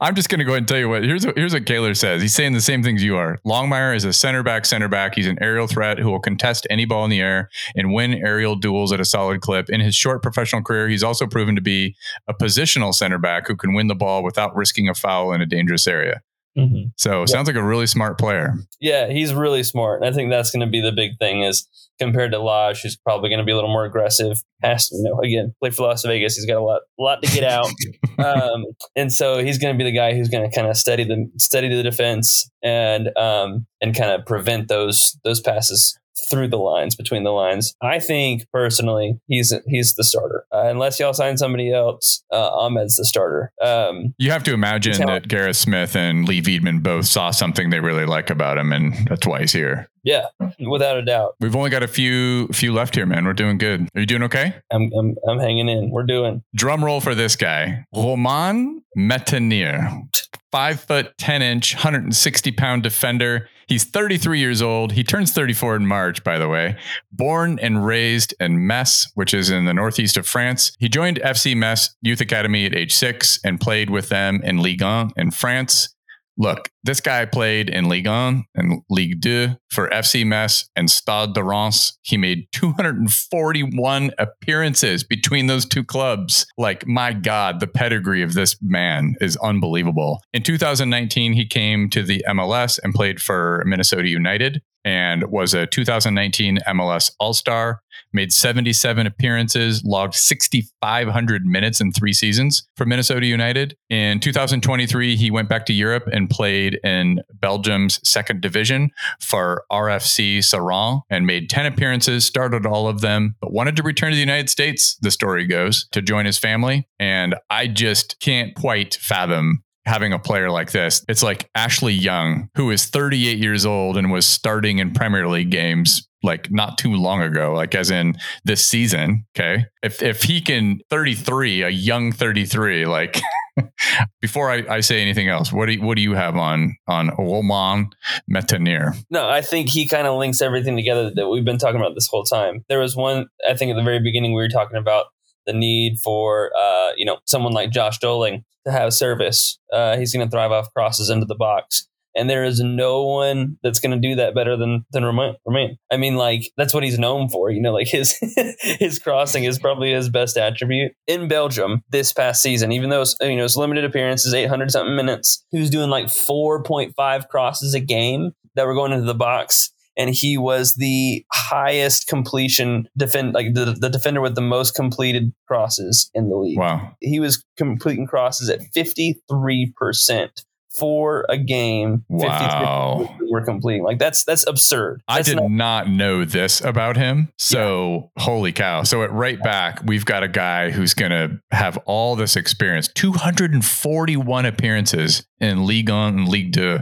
[0.00, 1.02] I'm just going to go ahead and tell you what.
[1.04, 2.22] Here's what, here's what Kaylor says.
[2.22, 3.38] He's saying the same things you are.
[3.46, 5.14] Longmire is a center back, center back.
[5.14, 8.56] He's an aerial threat who will contest any ball in the air and win aerial
[8.56, 9.68] duels at a solid clip.
[9.68, 11.96] In his short professional career, he's also proven to be
[12.28, 15.46] a positional center back who can win the ball without risking a foul in a
[15.46, 16.22] dangerous area.
[16.58, 16.88] Mm-hmm.
[16.96, 18.54] So sounds like a really smart player.
[18.80, 20.02] Yeah, he's really smart.
[20.02, 21.68] I think that's going to be the big thing is
[22.00, 24.42] compared to Lage, who's probably going to be a little more aggressive.
[24.62, 26.34] Has to, you know, again, play for Las Vegas.
[26.34, 27.70] He's got a lot, a lot to get out,
[28.18, 28.64] um,
[28.96, 31.30] and so he's going to be the guy who's going to kind of study the
[31.38, 36.94] study the defense and um, and kind of prevent those those passes through the lines,
[36.94, 37.74] between the lines.
[37.80, 40.44] I think personally, he's he's the starter.
[40.52, 43.52] Uh, unless y'all sign somebody else, uh, Ahmed's the starter.
[43.62, 47.80] Um, you have to imagine that Gareth Smith and Leigh Veidman both saw something they
[47.80, 49.88] really like about him, and that's why he's here.
[50.02, 50.26] Yeah,
[50.58, 51.36] without a doubt.
[51.40, 53.24] We've only got a few few left here, man.
[53.24, 53.88] We're doing good.
[53.94, 54.54] Are you doing okay?
[54.70, 55.90] I'm I'm, I'm hanging in.
[55.90, 56.42] We're doing.
[56.54, 60.08] Drum roll for this guy, Romain Métanire,
[60.50, 63.48] five foot ten inch, 160 pound defender.
[63.70, 64.90] He's 33 years old.
[64.90, 66.76] He turns 34 in March, by the way.
[67.12, 70.72] Born and raised in Metz, which is in the northeast of France.
[70.80, 74.82] He joined FC Metz Youth Academy at age six and played with them in Ligue
[74.82, 75.94] 1 in France.
[76.40, 81.34] Look, this guy played in Ligue 1 and Ligue 2 for FC Metz and Stade
[81.34, 81.98] de Reims.
[82.00, 86.46] He made 241 appearances between those two clubs.
[86.56, 90.22] Like, my God, the pedigree of this man is unbelievable.
[90.32, 95.66] In 2019, he came to the MLS and played for Minnesota United and was a
[95.66, 103.26] 2019 MLS All Star, made 77 appearances, logged 6,500 minutes in three seasons for Minnesota
[103.26, 103.76] United.
[103.88, 110.38] In 2023, he went back to Europe and played in Belgium's second division for RFC
[110.38, 114.20] Seraing and made 10 appearances, started all of them, but wanted to return to the
[114.20, 116.88] United States, the story goes, to join his family.
[116.98, 121.04] And I just can't quite fathom having a player like this.
[121.08, 125.50] It's like Ashley Young, who is 38 years old and was starting in Premier League
[125.50, 128.14] games like not too long ago, like as in
[128.44, 129.24] this season.
[129.34, 129.64] Okay.
[129.82, 133.20] If if he can 33, a young 33, like
[134.20, 137.10] Before I, I, say anything else, what do you, what do you have on on
[137.18, 137.90] Romain
[138.30, 138.94] Métanire?
[139.10, 142.06] No, I think he kind of links everything together that we've been talking about this
[142.06, 142.64] whole time.
[142.68, 145.06] There was one, I think, at the very beginning we were talking about
[145.46, 149.58] the need for uh, you know someone like Josh Dolling to have service.
[149.72, 153.56] Uh, he's going to thrive off crosses into the box and there is no one
[153.62, 155.76] that's going to do that better than than Romain.
[155.90, 157.50] I mean, like that's what he's known for.
[157.50, 158.14] You know, like his
[158.60, 162.72] his crossing is probably his best attribute in Belgium this past season.
[162.72, 166.10] Even though you know it's limited appearances, eight hundred something minutes, he was doing like
[166.10, 169.70] four point five crosses a game that were going into the box.
[169.96, 175.32] And he was the highest completion defend, like the, the defender with the most completed
[175.46, 176.58] crosses in the league.
[176.58, 176.92] Wow!
[177.00, 180.44] He was completing crosses at fifty three percent
[180.78, 182.04] for a game.
[182.08, 183.82] Wow, we're completing.
[183.82, 185.02] Like that's that's absurd.
[185.08, 187.32] That's I did not-, not know this about him.
[187.38, 188.22] So yeah.
[188.22, 188.84] holy cow!
[188.84, 192.88] So at right back, we've got a guy who's going to have all this experience.
[192.88, 196.80] Two hundred and forty-one appearances in Ligue 1 and Ligue 2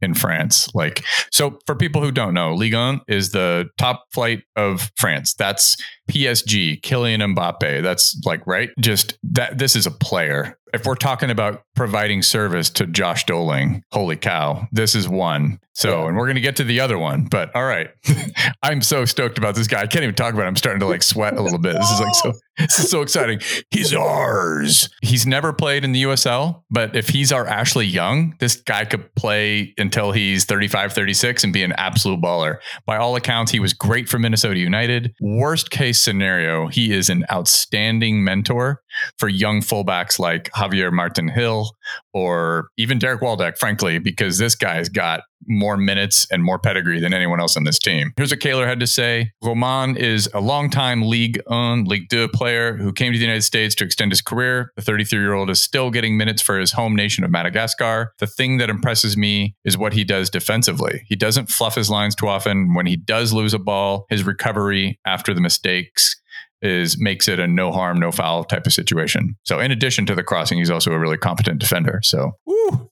[0.00, 0.68] in France.
[0.74, 5.34] Like, so for people who don't know, Ligue 1 is the top flight of France.
[5.34, 5.76] That's
[6.10, 7.82] PSG, Kylian Mbappe.
[7.82, 8.70] That's like, right?
[8.80, 10.58] Just that this is a player.
[10.74, 15.60] If we're talking about providing service to Josh Dolling, holy cow, this is one.
[15.72, 16.08] So, yeah.
[16.08, 17.90] and we're going to get to the other one, but all right.
[18.62, 19.80] I'm so stoked about this guy.
[19.80, 20.48] I can't even talk about it.
[20.48, 21.74] I'm starting to like sweat a little bit.
[21.74, 22.32] This is like so,
[22.68, 23.40] this is so exciting.
[23.70, 24.88] He's ours.
[25.00, 29.14] He's never played in the USL, but if he's our Ashley Young, this guy could
[29.14, 32.58] play until he's 35, 36 and be an absolute baller.
[32.84, 35.14] By all accounts, he was great for Minnesota United.
[35.20, 38.82] Worst case scenario, he is an outstanding mentor
[39.18, 41.70] for young fullbacks like Javier Martin Hill
[42.12, 47.14] or even Derek Waldeck, frankly, because this guy's got more minutes and more pedigree than
[47.14, 48.12] anyone else on this team.
[48.16, 49.32] Here's what Kaylor had to say.
[49.42, 53.74] Romain is a longtime League 1, League 2 player who came to the United States
[53.76, 54.72] to extend his career.
[54.76, 58.12] The 33 year old is still getting minutes for his home nation of Madagascar.
[58.18, 61.02] The thing that impresses me is what he does defensively.
[61.06, 62.74] He doesn't fluff his lines too often.
[62.74, 66.16] When he does lose a ball, his recovery after the mistakes
[66.62, 69.36] is makes it a no harm, no foul type of situation.
[69.44, 72.00] So in addition to the crossing, he's also a really competent defender.
[72.02, 72.90] So woo,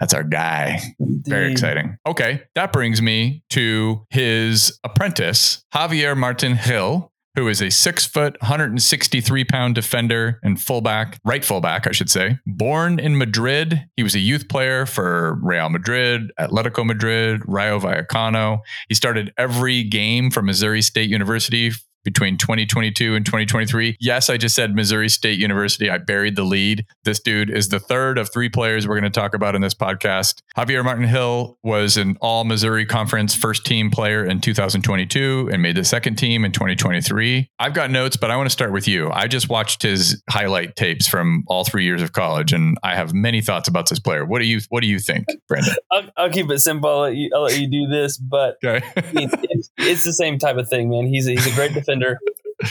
[0.00, 0.80] that's our guy.
[0.98, 1.96] Very exciting.
[2.06, 2.42] Okay.
[2.54, 9.44] That brings me to his apprentice, Javier Martin Hill, who is a six foot, 163
[9.44, 12.38] pound defender and fullback, right fullback, I should say.
[12.46, 18.58] Born in Madrid, he was a youth player for Real Madrid, Atletico Madrid, Rayo Vallecano.
[18.88, 21.70] He started every game for Missouri State University
[22.04, 23.96] between 2022 and 2023.
[24.00, 25.90] Yes, I just said Missouri State University.
[25.90, 26.84] I buried the lead.
[27.04, 29.74] This dude is the third of three players we're going to talk about in this
[29.74, 30.42] podcast.
[30.56, 35.76] Javier Martin Hill was an all Missouri Conference first team player in 2022 and made
[35.76, 37.48] the second team in 2023.
[37.58, 39.10] I've got notes, but I want to start with you.
[39.10, 43.14] I just watched his highlight tapes from all three years of college, and I have
[43.14, 44.24] many thoughts about this player.
[44.24, 45.74] What do you What do you think, Brandon?
[45.90, 46.90] I'll, I'll keep it simple.
[46.90, 48.84] I'll let you, I'll let you do this, but okay.
[48.96, 51.06] it's, it's, the same type of thing, man.
[51.06, 52.18] He's a, he's a great defender defender.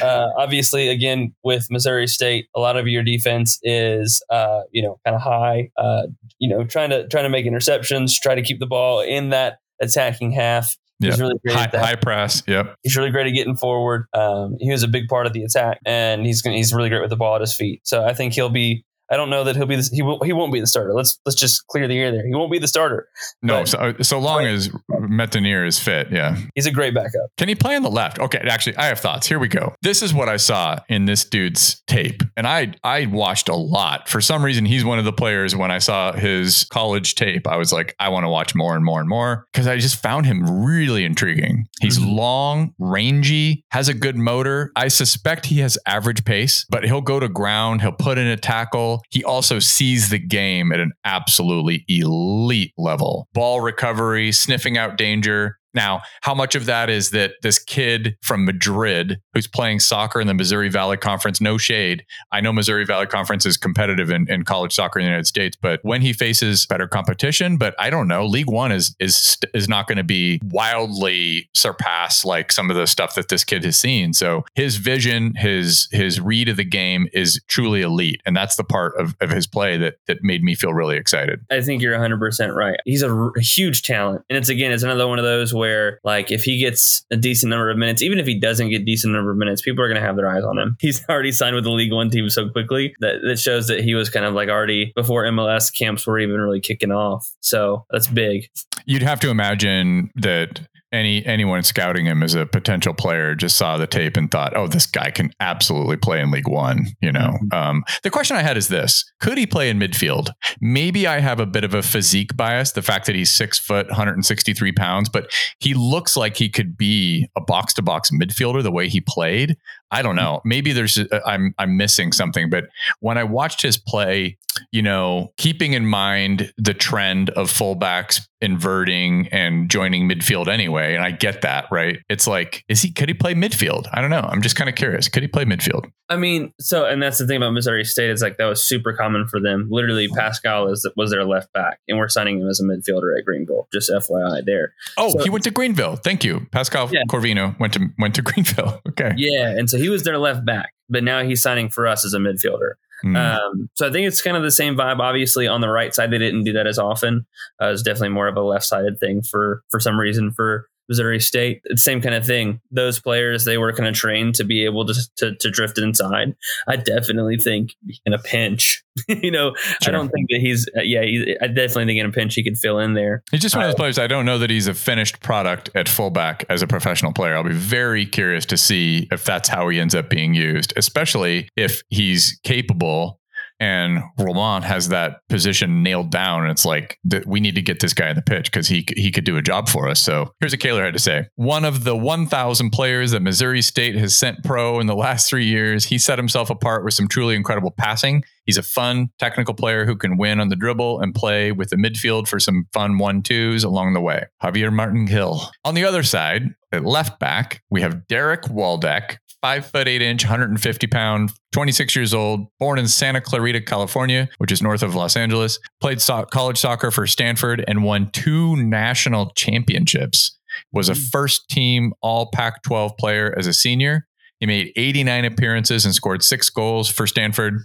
[0.02, 5.00] Uh, obviously, again with Missouri State, a lot of your defense is uh, you know
[5.06, 5.70] kind of high.
[5.78, 6.04] Uh,
[6.40, 9.58] you know, trying to trying to make interceptions, try to keep the ball in that
[9.82, 10.78] attacking half.
[11.00, 12.44] He's really great high, high, press.
[12.48, 12.76] Yep.
[12.84, 14.06] He's really great at getting forward.
[14.14, 17.10] Um, he was a big part of the attack, and he's he's really great with
[17.10, 17.82] the ball at his feet.
[17.84, 20.32] So I think he'll be I don't know that he'll be the, he won't he
[20.32, 20.94] won't be the starter.
[20.94, 22.26] Let's let's just clear the air there.
[22.26, 23.10] He won't be the starter.
[23.42, 26.38] No, but, so, uh, so long as Métanire is fit, yeah.
[26.56, 27.30] He's a great backup.
[27.38, 28.20] Can he play on the left?
[28.20, 29.28] Okay, actually, I have thoughts.
[29.28, 29.76] Here we go.
[29.82, 34.08] This is what I saw in this dude's tape, and I I watched a lot.
[34.08, 35.56] For some reason, he's one of the players.
[35.56, 38.86] When I saw his college tape, I was like, I want to watch more and
[38.86, 41.68] more and more because I just found him really intriguing.
[41.82, 42.12] He's mm-hmm.
[42.12, 44.72] long, rangy, has a good motor.
[44.76, 47.82] I suspect he has average pace, but he'll go to ground.
[47.82, 53.28] He'll put in a tackle he also sees the game at an absolutely elite level.
[53.34, 58.46] Ball recovery, sniffing out danger, now, how much of that is that this kid from
[58.46, 62.06] Madrid who's playing soccer in the Missouri Valley Conference, no shade.
[62.32, 65.58] I know Missouri Valley Conference is competitive in, in college soccer in the United States,
[65.60, 69.70] but when he faces better competition, but I don't know, League One is is is
[69.70, 73.78] not going to be wildly surpass like some of the stuff that this kid has
[73.78, 74.14] seen.
[74.14, 78.22] So his vision, his his read of the game is truly elite.
[78.26, 81.42] And that's the part of, of his play that that made me feel really excited.
[81.50, 82.80] I think you're 100% right.
[82.86, 84.24] He's a huge talent.
[84.30, 87.52] And it's again, it's another one of those where like if he gets a decent
[87.52, 90.02] number of minutes, even if he doesn't get decent number of minutes, people are going
[90.02, 90.76] to have their eyes on him.
[90.82, 93.94] He's already signed with the League One team so quickly that that shows that he
[93.94, 97.30] was kind of like already before MLS camps were even really kicking off.
[97.42, 98.50] So that's big.
[98.88, 100.62] You'd have to imagine that
[100.92, 104.68] any anyone scouting him as a potential player just saw the tape and thought, "Oh,
[104.68, 107.54] this guy can absolutely play in League One." You know, mm-hmm.
[107.54, 110.32] um, the question I had is this: Could he play in midfield?
[110.60, 113.88] Maybe I have a bit of a physique bias, the fact that he's six foot,
[113.88, 118.72] 163 pounds, but he looks like he could be a box to box midfielder the
[118.72, 119.58] way he played.
[119.92, 120.42] I don't know.
[120.46, 122.66] Maybe there's I'm I'm missing something, but
[123.00, 124.38] when I watched his play,
[124.72, 131.04] you know, keeping in mind the trend of fullbacks inverting and joining midfield anyway, and
[131.04, 132.00] I get that, right?
[132.10, 133.88] It's like, is he could he play midfield?
[133.94, 134.28] I don't know.
[134.28, 135.08] I'm just kind of curious.
[135.08, 135.92] Could he play midfield?
[136.10, 138.94] I mean, so and that's the thing about Missouri State is like that was super
[138.94, 139.68] common for them.
[139.72, 143.24] Literally, Pascal is was their left back, and we're signing him as a midfielder at
[143.26, 143.68] Greenville.
[143.72, 144.74] Just FYI, there.
[144.98, 145.96] Oh, so, he went to Greenville.
[145.96, 147.04] Thank you, Pascal yeah.
[147.10, 148.82] Corvino went to went to Greenville.
[148.90, 149.14] Okay.
[149.16, 152.14] Yeah, and so he was their left back, but now he's signing for us as
[152.14, 152.74] a midfielder.
[153.04, 153.18] Mm.
[153.18, 155.00] Um, so I think it's kind of the same vibe.
[155.00, 157.26] Obviously, on the right side, they didn't do that as often.
[157.62, 161.22] Uh, it's definitely more of a left sided thing for for some reason for Missouri
[161.22, 161.62] State.
[161.64, 162.60] It's same kind of thing.
[162.70, 166.36] Those players they were kind of trained to be able to, to, to drift inside.
[166.68, 167.76] I definitely think
[168.06, 169.78] in a pinch, you know, sure.
[169.88, 171.04] I don't think that he's uh, yeah.
[171.04, 173.24] He, I definitely think in a pinch he could fill in there.
[173.32, 174.00] He's just one of those uh, players.
[174.00, 177.38] I don't know that he's a finished product at fullback as a professional player.
[177.38, 181.48] I'll be very curious to see if that's how he ends up being used, especially
[181.56, 183.21] if he's capable
[183.62, 186.42] and Romain has that position nailed down.
[186.42, 186.98] And it's like,
[187.28, 189.42] we need to get this guy in the pitch because he, he could do a
[189.42, 190.02] job for us.
[190.02, 191.28] So here's what Kaylor had to say.
[191.36, 195.46] One of the 1,000 players that Missouri State has sent pro in the last three
[195.46, 198.24] years, he set himself apart with some truly incredible passing.
[198.48, 201.76] He's a fun technical player who can win on the dribble and play with the
[201.76, 204.26] midfield for some fun one twos along the way.
[204.42, 205.40] Javier Martin Hill.
[205.64, 210.24] On the other side, at left back, we have Derek Waldeck, five foot eight inch,
[210.24, 215.16] 150 pound, 26 years old, born in Santa Clarita, California, which is north of Los
[215.16, 215.60] Angeles.
[215.80, 220.38] Played so- college soccer for Stanford and won two national championships.
[220.72, 221.00] Was a hmm.
[221.12, 224.08] first team All Pac 12 player as a senior.
[224.40, 227.60] He made 89 appearances and scored six goals for Stanford.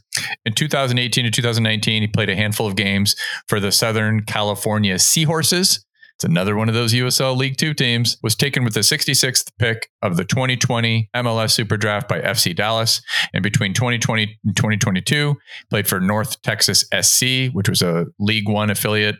[0.44, 3.16] In 2018 to 2019, he played a handful of games
[3.48, 5.85] for the Southern California Seahorses
[6.16, 8.16] it's another one of those USL League Two teams.
[8.22, 13.02] Was taken with the 66th pick of the 2020 MLS Super Draft by FC Dallas.
[13.34, 15.36] And between 2020 and 2022,
[15.68, 19.16] played for North Texas SC, which was a League One affiliate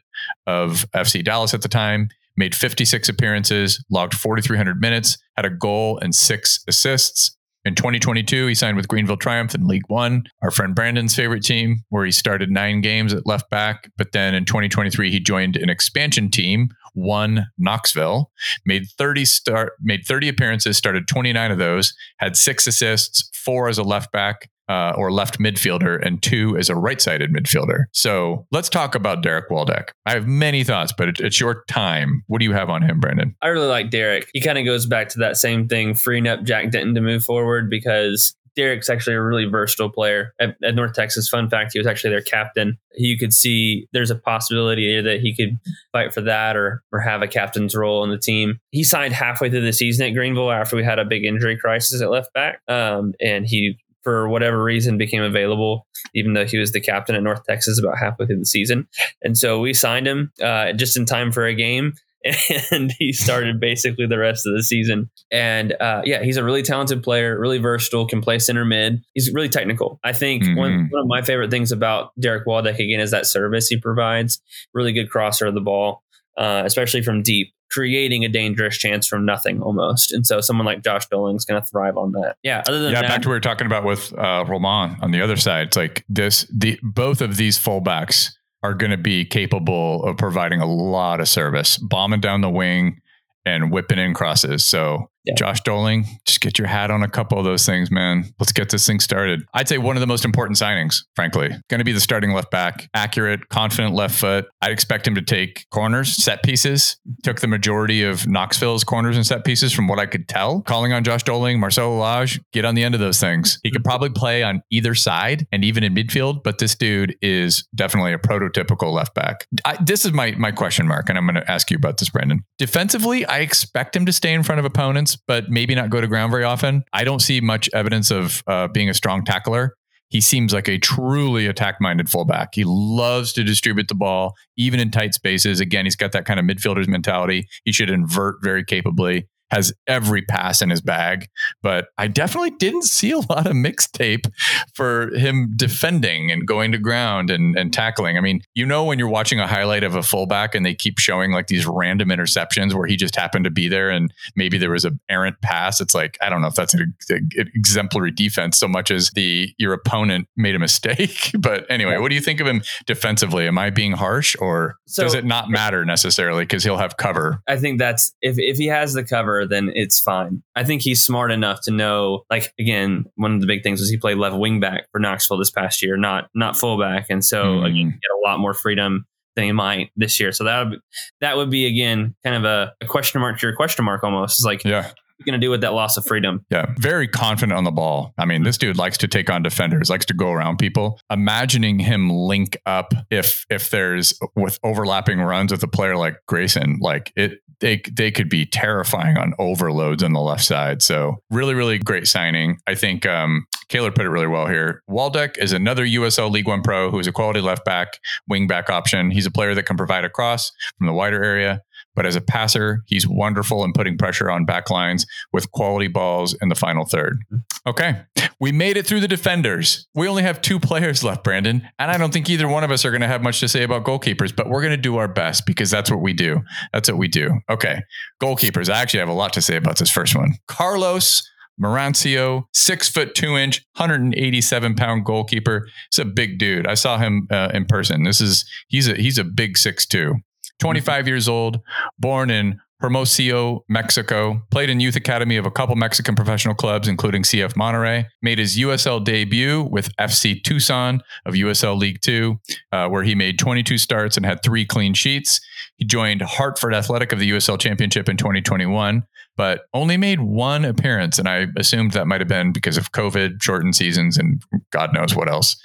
[0.47, 2.09] of FC Dallas at the time.
[2.39, 7.37] Made 56 appearances, logged 4,300 minutes, had a goal and six assists.
[7.67, 11.79] In 2022, he signed with Greenville Triumph in League One, our friend Brandon's favorite team,
[11.89, 13.91] where he started nine games at left back.
[13.99, 18.31] But then in 2023, he joined an expansion team, one Knoxville,
[18.65, 23.79] made 30 start, made 30 appearances, started 29 of those, had six assists, four as
[23.79, 27.85] a left back, uh, or left midfielder and two as a right sided midfielder.
[27.93, 29.91] So let's talk about Derek Waldeck.
[30.07, 32.25] I have many thoughts, but it, it's your time.
[32.27, 33.37] What do you have on him, Brandon?
[33.43, 34.29] I really like Derek.
[34.33, 37.25] He kind of goes back to that same thing, freeing up Jack Denton to move
[37.25, 41.29] forward because Derek's actually a really versatile player at, at, North Texas.
[41.29, 42.79] Fun fact, he was actually their captain.
[42.97, 45.59] You could see there's a possibility that he could
[45.93, 48.59] fight for that or or have a captain's role in the team.
[48.71, 52.01] He signed halfway through the season at Greenville after we had a big injury crisis
[52.01, 55.85] at left back, um, and he for whatever reason became available,
[56.15, 58.87] even though he was the captain at North Texas about halfway through the season.
[59.21, 61.93] And so we signed him uh, just in time for a game.
[62.71, 65.11] And he started basically the rest of the season.
[65.31, 69.03] And uh, yeah, he's a really talented player, really versatile, can play center mid.
[69.15, 70.01] He's really technical.
[70.03, 70.57] I think mm-hmm.
[70.57, 74.41] one, one of my favorite things about Derek Waldeck, again, is that service he provides.
[74.75, 76.03] Really good crosser of the ball,
[76.37, 80.13] uh, especially from deep creating a dangerous chance from nothing almost.
[80.13, 82.37] And so someone like Josh Dolling is going to thrive on that.
[82.43, 82.63] Yeah.
[82.67, 85.11] Other than yeah, that, back to what we were talking about with uh, Romain on
[85.11, 85.69] the other side.
[85.69, 88.31] It's like this, the both of these fullbacks
[88.63, 93.01] are going to be capable of providing a lot of service, bombing down the wing
[93.45, 94.65] and whipping in crosses.
[94.65, 95.35] So yeah.
[95.35, 98.33] Josh Dolling, just get your hat on a couple of those things, man.
[98.39, 99.43] Let's get this thing started.
[99.53, 102.51] I'd say one of the most important signings, frankly, going to be the starting left
[102.51, 102.89] back.
[102.95, 104.47] Accurate, confident left foot.
[104.63, 106.97] I'd expect him to take corners, set pieces.
[107.25, 110.63] Took the majority of Knoxville's corners and set pieces from what I could tell.
[110.63, 113.59] Calling on Josh Dolling, Marcelo Lage, get on the end of those things.
[113.63, 117.67] He could probably play on either side and even in midfield, but this dude is
[117.75, 119.47] definitely a prototypical left back.
[119.65, 122.11] I, this is my my question mark, and I'm going to ask you about this,
[122.11, 122.45] Brandon.
[122.59, 126.07] Defensively, I expect him to stay in front of opponents but maybe not go to
[126.07, 126.85] ground very often.
[126.93, 129.75] I don't see much evidence of uh, being a strong tackler.
[130.09, 132.51] He seems like a truly attack minded fullback.
[132.55, 135.59] He loves to distribute the ball, even in tight spaces.
[135.59, 137.49] Again, he's got that kind of midfielder's mentality.
[137.65, 139.27] He should invert very capably.
[139.51, 141.29] Has every pass in his bag.
[141.63, 144.31] But I definitely didn't see a lot of mixtape
[144.75, 148.17] for him defending and going to ground and, and tackling.
[148.17, 150.99] I mean, you know, when you're watching a highlight of a fullback and they keep
[150.99, 154.71] showing like these random interceptions where he just happened to be there and maybe there
[154.71, 155.81] was an errant pass.
[155.81, 159.53] It's like, I don't know if that's an, an exemplary defense so much as the
[159.59, 161.31] your opponent made a mistake.
[161.39, 163.47] but anyway, what do you think of him defensively?
[163.47, 167.43] Am I being harsh or so, does it not matter necessarily because he'll have cover?
[167.47, 170.43] I think that's if, if he has the cover, then it's fine.
[170.55, 173.91] I think he's smart enough to know, like, again, one of the big things was
[173.91, 177.07] he played left wing back for Knoxville this past year, not not fullback.
[177.11, 177.67] And so mm.
[177.67, 180.33] again, get a lot more freedom than he might this year.
[180.33, 180.79] So that would
[181.21, 184.39] that would be again kind of a, a question mark to your question mark almost.
[184.39, 184.93] It's like yeah
[185.25, 186.45] going to do with that loss of freedom?
[186.51, 188.13] Yeah, very confident on the ball.
[188.19, 191.01] I mean, this dude likes to take on defenders, likes to go around people.
[191.11, 196.79] Imagining him link up if if there's with overlapping runs with a player like Grayson,
[196.81, 200.83] like it they they could be terrifying on overloads on the left side.
[200.83, 202.59] So really, really great signing.
[202.67, 204.83] I think um, Kaylor put it really well here.
[204.89, 207.99] Waldeck is another USL League One pro who is a quality left back,
[208.29, 209.11] wing back option.
[209.11, 211.63] He's a player that can provide a cross from the wider area.
[211.97, 216.37] But as a passer, he's wonderful in putting pressure on back lines with quality balls
[216.41, 217.19] in the final third.
[217.67, 218.03] Okay.
[218.39, 219.89] We made it through the defenders.
[219.95, 221.69] We only have two players left, Brandon.
[221.79, 223.63] And I don't think either one of us are going to have much to say
[223.63, 226.43] about goalkeepers, but we're going to do our best because that's what we do.
[226.73, 227.41] That's what we do.
[227.51, 227.81] Okay.
[228.23, 228.71] Goalkeepers.
[228.71, 230.35] I actually have a lot to say about this first one.
[230.47, 231.23] Carlos
[231.61, 235.69] Merancio, six foot two inch, 187 pound goalkeeper.
[235.91, 236.67] He's a big dude.
[236.67, 238.05] I saw him uh, in person.
[238.05, 240.17] This is he's a he's a big six two.
[240.61, 241.61] 25 years old,
[241.99, 247.23] born in Hermosillo, Mexico, played in youth academy of a couple Mexican professional clubs, including
[247.23, 248.05] CF Monterrey.
[248.21, 252.39] Made his USL debut with FC Tucson of USL League Two,
[252.73, 255.41] uh, where he made 22 starts and had three clean sheets.
[255.77, 259.03] He joined Hartford Athletic of the USL Championship in 2021,
[259.37, 261.19] but only made one appearance.
[261.19, 265.15] And I assumed that might have been because of COVID, shortened seasons, and God knows
[265.15, 265.57] what else.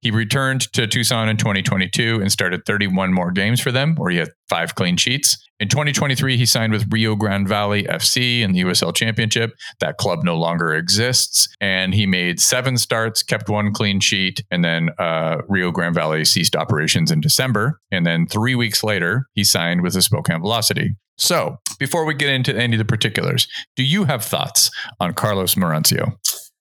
[0.00, 4.18] He returned to Tucson in 2022 and started 31 more games for them, where he
[4.18, 5.36] had five clean sheets.
[5.60, 9.54] In 2023, he signed with Rio Grande Valley FC in the USL Championship.
[9.80, 11.48] That club no longer exists.
[11.60, 16.24] And he made seven starts, kept one clean sheet, and then uh, Rio Grande Valley
[16.24, 17.80] ceased operations in December.
[17.90, 20.94] And then three weeks later, he signed with the Spokane Velocity.
[21.16, 24.70] So, before we get into any of the particulars, do you have thoughts
[25.00, 26.16] on Carlos Merancio?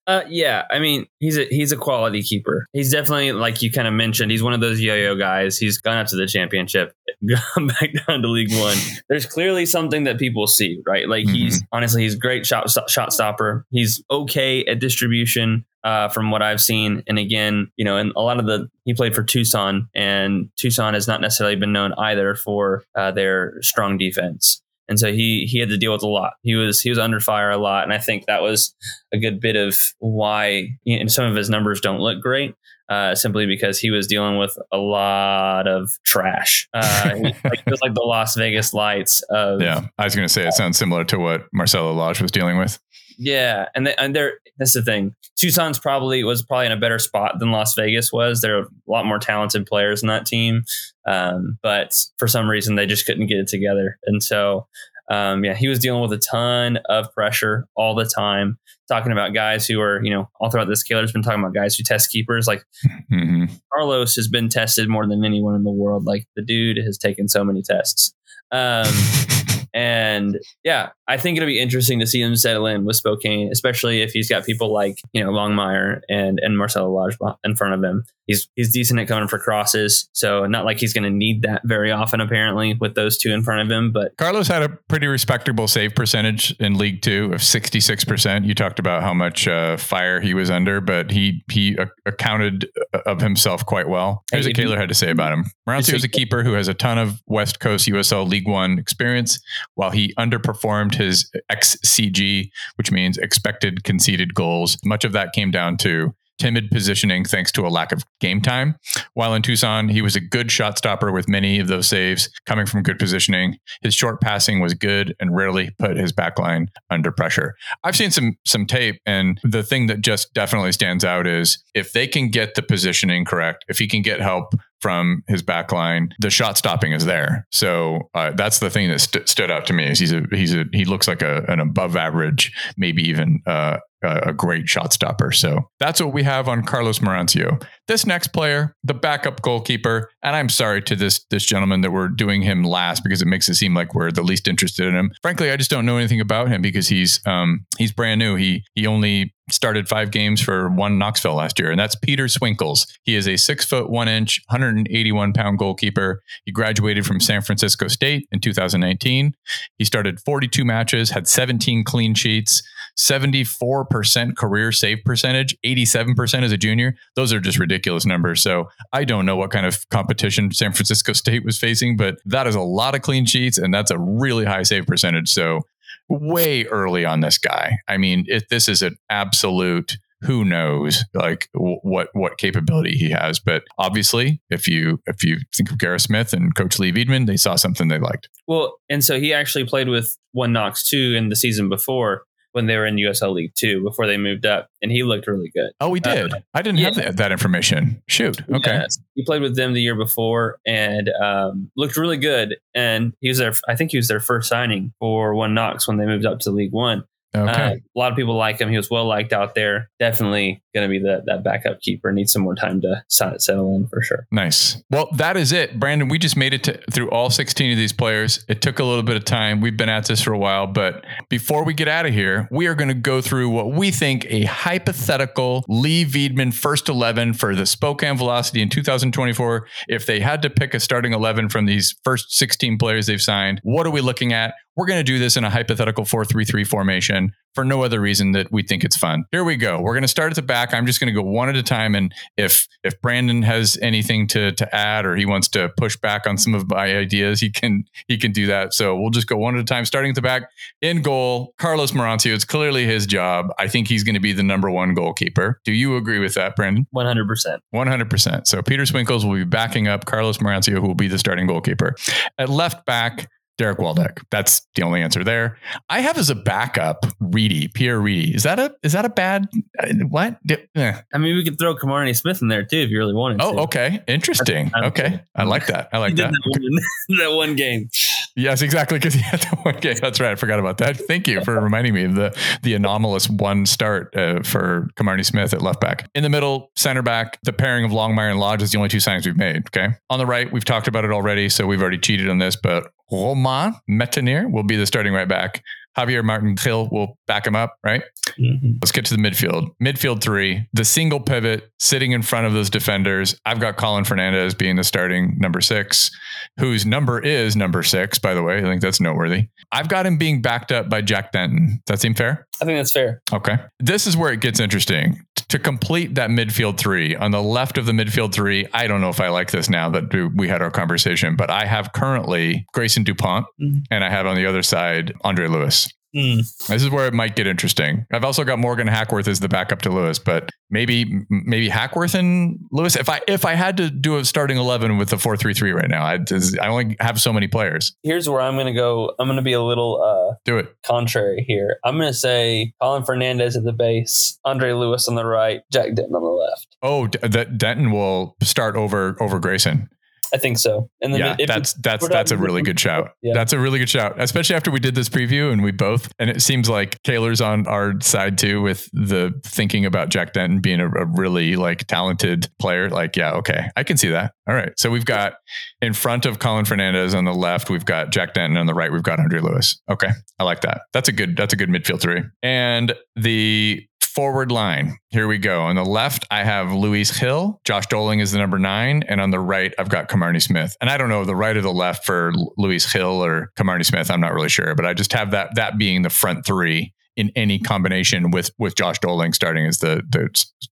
[0.08, 2.66] Uh, yeah, I mean, he's a he's a quality keeper.
[2.72, 4.32] He's definitely like you kind of mentioned.
[4.32, 5.58] He's one of those yo-yo guys.
[5.58, 6.94] He's gone up to the championship,
[7.30, 8.78] gone back down to League One.
[9.10, 11.10] There's clearly something that people see, right?
[11.10, 11.36] Like mm-hmm.
[11.36, 13.66] he's honestly he's great shot shot stopper.
[13.70, 15.66] He's okay at distribution.
[15.84, 18.94] Uh, from what I've seen, and again, you know, and a lot of the he
[18.94, 23.98] played for Tucson, and Tucson has not necessarily been known either for uh, their strong
[23.98, 26.34] defense and so he he had to deal with a lot.
[26.44, 28.76] He was he was under fire a lot, and I think that was
[29.14, 32.56] a good bit of why you know, some of his numbers don't look great.
[32.90, 36.70] Uh, simply because he was dealing with a lot of trash.
[36.74, 39.62] Uh, like, it was like the Las Vegas lights of.
[39.62, 42.58] Yeah, I was going to say it sounds similar to what Marcelo Lage was dealing
[42.58, 42.80] with.
[43.18, 45.16] Yeah, and they, and they're that's the thing.
[45.38, 48.42] Tucson's probably was probably in a better spot than Las Vegas was.
[48.42, 50.64] There are a lot more talented players in that team,
[51.08, 53.98] um, but for some reason they just couldn't get it together.
[54.06, 54.68] And so,
[55.10, 58.58] um, yeah, he was dealing with a ton of pressure all the time.
[58.88, 61.76] Talking about guys who are, you know, all throughout this, Kaylor's been talking about guys
[61.76, 62.48] who test keepers.
[62.48, 62.64] Like
[63.12, 63.46] mm-hmm.
[63.74, 66.06] Carlos has been tested more than anyone in the world.
[66.06, 68.14] Like the dude has taken so many tests.
[68.52, 68.86] Um,
[69.74, 74.02] and yeah, I think it'll be interesting to see him settle in with Spokane, especially
[74.02, 77.84] if he's got people like you know Longmire and and Marcelo Lage in front of
[77.84, 78.04] him.
[78.26, 81.62] He's he's decent at coming for crosses, so not like he's going to need that
[81.64, 82.20] very often.
[82.20, 85.96] Apparently, with those two in front of him, but Carlos had a pretty respectable save
[85.96, 88.46] percentage in League Two of sixty six percent.
[88.46, 93.00] You talked about how much uh, fire he was under, but he he accounted uh,
[93.06, 94.24] of himself quite well.
[94.32, 95.46] Here's what Kaylor had to say about him.
[95.68, 99.40] Merancio is a keeper who has a ton of West Coast USL League One experience.
[99.76, 104.78] While he underperformed his XCG, which means expected conceded goals.
[104.84, 108.76] Much of that came down to timid positioning thanks to a lack of game time.
[109.14, 112.66] While in Tucson, he was a good shot stopper with many of those saves coming
[112.66, 113.58] from good positioning.
[113.82, 117.56] His short passing was good and rarely put his backline under pressure.
[117.84, 121.94] I've seen some some tape and the thing that just definitely stands out is if
[121.94, 126.10] they can get the positioning correct, if he can get help from his back line,
[126.20, 127.48] the shot stopping is there.
[127.52, 130.54] So uh, that's the thing that st- stood out to me is he's a he's
[130.54, 135.32] a he looks like a, an above average, maybe even uh, a great shot stopper.
[135.32, 137.64] So that's what we have on Carlos Merancio.
[137.88, 142.10] This next player, the backup goalkeeper, and I'm sorry to this this gentleman that we're
[142.10, 145.12] doing him last because it makes it seem like we're the least interested in him.
[145.22, 148.36] Frankly, I just don't know anything about him because he's um he's brand new.
[148.36, 152.88] He he only started five games for one Knoxville last year, and that's Peter Swinkels.
[153.04, 156.22] He is a six foot one inch, 181 pound goalkeeper.
[156.46, 159.34] He graduated from San Francisco State in 2019.
[159.78, 162.62] He started 42 matches, had 17 clean sheets,
[162.98, 166.96] 74% career save percentage, 87% as a junior.
[167.16, 168.42] Those are just ridiculous numbers.
[168.42, 172.48] So I don't know what kind of competition San Francisco State was facing, but that
[172.48, 175.30] is a lot of clean sheets, and that's a really high save percentage.
[175.30, 175.62] So
[176.10, 177.78] way early on this guy.
[177.88, 183.12] I mean, if this is an absolute who knows like w- what what capability he
[183.12, 187.28] has but obviously if you if you think of Gareth Smith and coach Leigh Veidman
[187.28, 191.14] they saw something they liked Well, and so he actually played with one Knox too
[191.16, 192.24] in the season before
[192.58, 195.52] when they were in USL League Two before they moved up, and he looked really
[195.54, 195.70] good.
[195.80, 197.06] oh he Uh, did I didn't have yeah.
[197.06, 198.98] that, that information shoot okay Yes.
[199.16, 202.58] he played with them the year before and um, looked really good.
[202.76, 205.98] And he was their, I think he was their first signing for one Knox when
[205.98, 207.04] they moved up to League One.
[207.36, 208.70] Okay Uh, a lot of people like him.
[208.70, 209.90] He was well liked out there.
[210.00, 212.12] Definitely going to be that that backup keeper.
[212.12, 214.28] Needs some more time to settle in for sure.
[214.32, 214.82] Nice.
[214.90, 216.08] Well, that is it, Brandon.
[216.08, 218.46] We just made it to, through all 16 of these players.
[218.48, 219.62] It took a little bit of time.
[219.62, 222.68] We've been at this for a while, but before we get out of here, we
[222.68, 227.56] are going to go through what we think a hypothetical Leigh Veidman first 11 for
[227.56, 229.68] the Spokane Velocity in 2024.
[229.88, 233.60] If they had to pick a starting 11 from these first 16 players they've signed,
[233.64, 234.54] what are we looking at?
[234.76, 237.17] We're going to do this in a hypothetical 4-3-3 formation
[237.58, 239.26] for no other reason that we think it's fun.
[239.32, 239.82] Here we go.
[239.82, 240.76] We're going to start at the back.
[240.76, 244.28] I'm just going to go one at a time and if if Brandon has anything
[244.28, 247.50] to to add or he wants to push back on some of my ideas, he
[247.50, 248.76] can he can do that.
[248.76, 250.52] So we'll just go one at a time starting at the back.
[250.84, 252.32] In goal, Carlos Merancio.
[252.32, 253.48] It's clearly his job.
[253.58, 255.60] I think he's going to be the number 1 goalkeeper.
[255.66, 256.86] Do you agree with that, Brandon?
[256.92, 257.64] One hundred percent.
[257.74, 258.46] 100%.
[258.46, 261.96] So Peter Swinkels will be backing up Carlos Merancio, who will be the starting goalkeeper.
[262.38, 264.24] At left back, Derek Waldeck.
[264.30, 265.58] That's the only answer there.
[265.90, 268.36] I have as a backup Reedy, Pierre Reedy.
[268.36, 269.48] Is that a is that a bad
[269.80, 270.38] uh, what?
[270.76, 271.02] Eh.
[271.14, 273.40] I mean, we could throw Kamarni Smith in there too if you really wanted.
[273.40, 273.46] To.
[273.46, 273.60] Oh, to.
[273.62, 274.02] okay.
[274.08, 274.72] Interesting.
[274.76, 275.22] Okay.
[275.36, 275.90] I like that.
[275.92, 276.32] I like that.
[276.32, 277.90] that, one, that one game.
[278.38, 279.00] Yes, exactly.
[279.00, 279.98] Because he had the one game.
[280.00, 280.32] That's right.
[280.32, 280.96] I forgot about that.
[280.96, 285.54] Thank you for reminding me of the the anomalous one start uh, for Kamarni Smith
[285.54, 286.08] at left back.
[286.14, 288.98] In the middle, center back, the pairing of Longmire and Lodge is the only two
[288.98, 289.64] signings we've made.
[289.68, 289.90] Okay.
[290.12, 292.92] On the right, we've talked about it already, so we've already cheated on this, but
[293.12, 295.64] Romain Métanire will be the starting right back.
[295.98, 298.04] Javier Martin Hill will back him up, right?
[298.40, 298.78] Mhm.
[298.82, 299.70] Let's get to the midfield.
[299.82, 303.36] Midfield three, the single pivot sitting in front of those defenders.
[303.46, 306.12] I've got Colin Fernandez being the starting number six,
[306.60, 308.58] whose number is number six, by the way.
[308.60, 309.48] I think that's noteworthy.
[309.72, 311.82] I've got him being backed up by Jack Denton.
[311.86, 312.46] Does that seem fair?
[312.62, 313.22] I think that's fair.
[313.34, 313.58] Okay.
[313.80, 315.22] This is where it gets interesting.
[315.50, 319.10] To complete that midfield three, on the left of the midfield three, I don't know
[319.10, 323.04] if I like this now that we had our conversation, but I have currently Grayson
[323.04, 323.84] DuPont Mhm.
[323.92, 325.87] and I have on the other side Andre Lewis.
[326.18, 326.38] Hmm.
[326.40, 328.08] This is where it might get interesting.
[328.12, 332.58] I've also got Morgan Hackworth as the backup to Lewis, but maybe maybe Hackworth and
[332.72, 332.96] Lewis.
[332.96, 335.72] If I if I had to do a starting eleven with the four three three
[335.74, 336.18] right now, I
[336.60, 337.96] I only have so many players.
[338.02, 339.14] Here's where I'm going to go.
[339.20, 340.76] I'm going to be a little uh, Do it.
[340.84, 341.78] contrary here.
[341.84, 345.94] I'm going to say Colin Fernandez at the base, Andre Lewis on the right, Jack
[345.94, 346.78] Denton on the left.
[346.82, 349.90] Oh, D- that Denton will start over over Grayson.
[350.34, 350.90] I think so.
[351.02, 353.12] And then yeah, that's that's that's a really good shout.
[353.22, 353.34] Yeah.
[353.34, 356.12] That's a really good shout, especially after we did this preview and we both.
[356.20, 360.60] And it seems like Kaylor's on our side too with the thinking about Jack Denton
[360.60, 362.90] being a, a really like talented player.
[362.90, 364.34] Like, yeah, okay, I can see that.
[364.50, 365.34] All right, so we've got
[365.82, 368.92] in front of Colin Fernandez on the left, we've got Jack Denton on the right,
[368.92, 369.82] we've got Andre Lewis.
[369.90, 370.10] Okay,
[370.40, 370.82] I like that.
[370.94, 371.36] That's a good.
[371.36, 372.24] That's a good midfield three.
[372.42, 373.86] And the
[374.18, 374.98] forward line.
[375.10, 375.62] Here we go.
[375.62, 377.62] On the left, I have Luis Gil.
[377.64, 379.04] Josh Dolling is the number nine.
[379.08, 380.76] And on the right, I've got Kamarni Smith.
[380.82, 384.10] And I don't know the right or the left for Luis Gil or Kamarni Smith.
[384.10, 387.32] I'm not really sure, but I just have that that being the front three in
[387.36, 390.30] any combination with with Josh Dolling starting as the the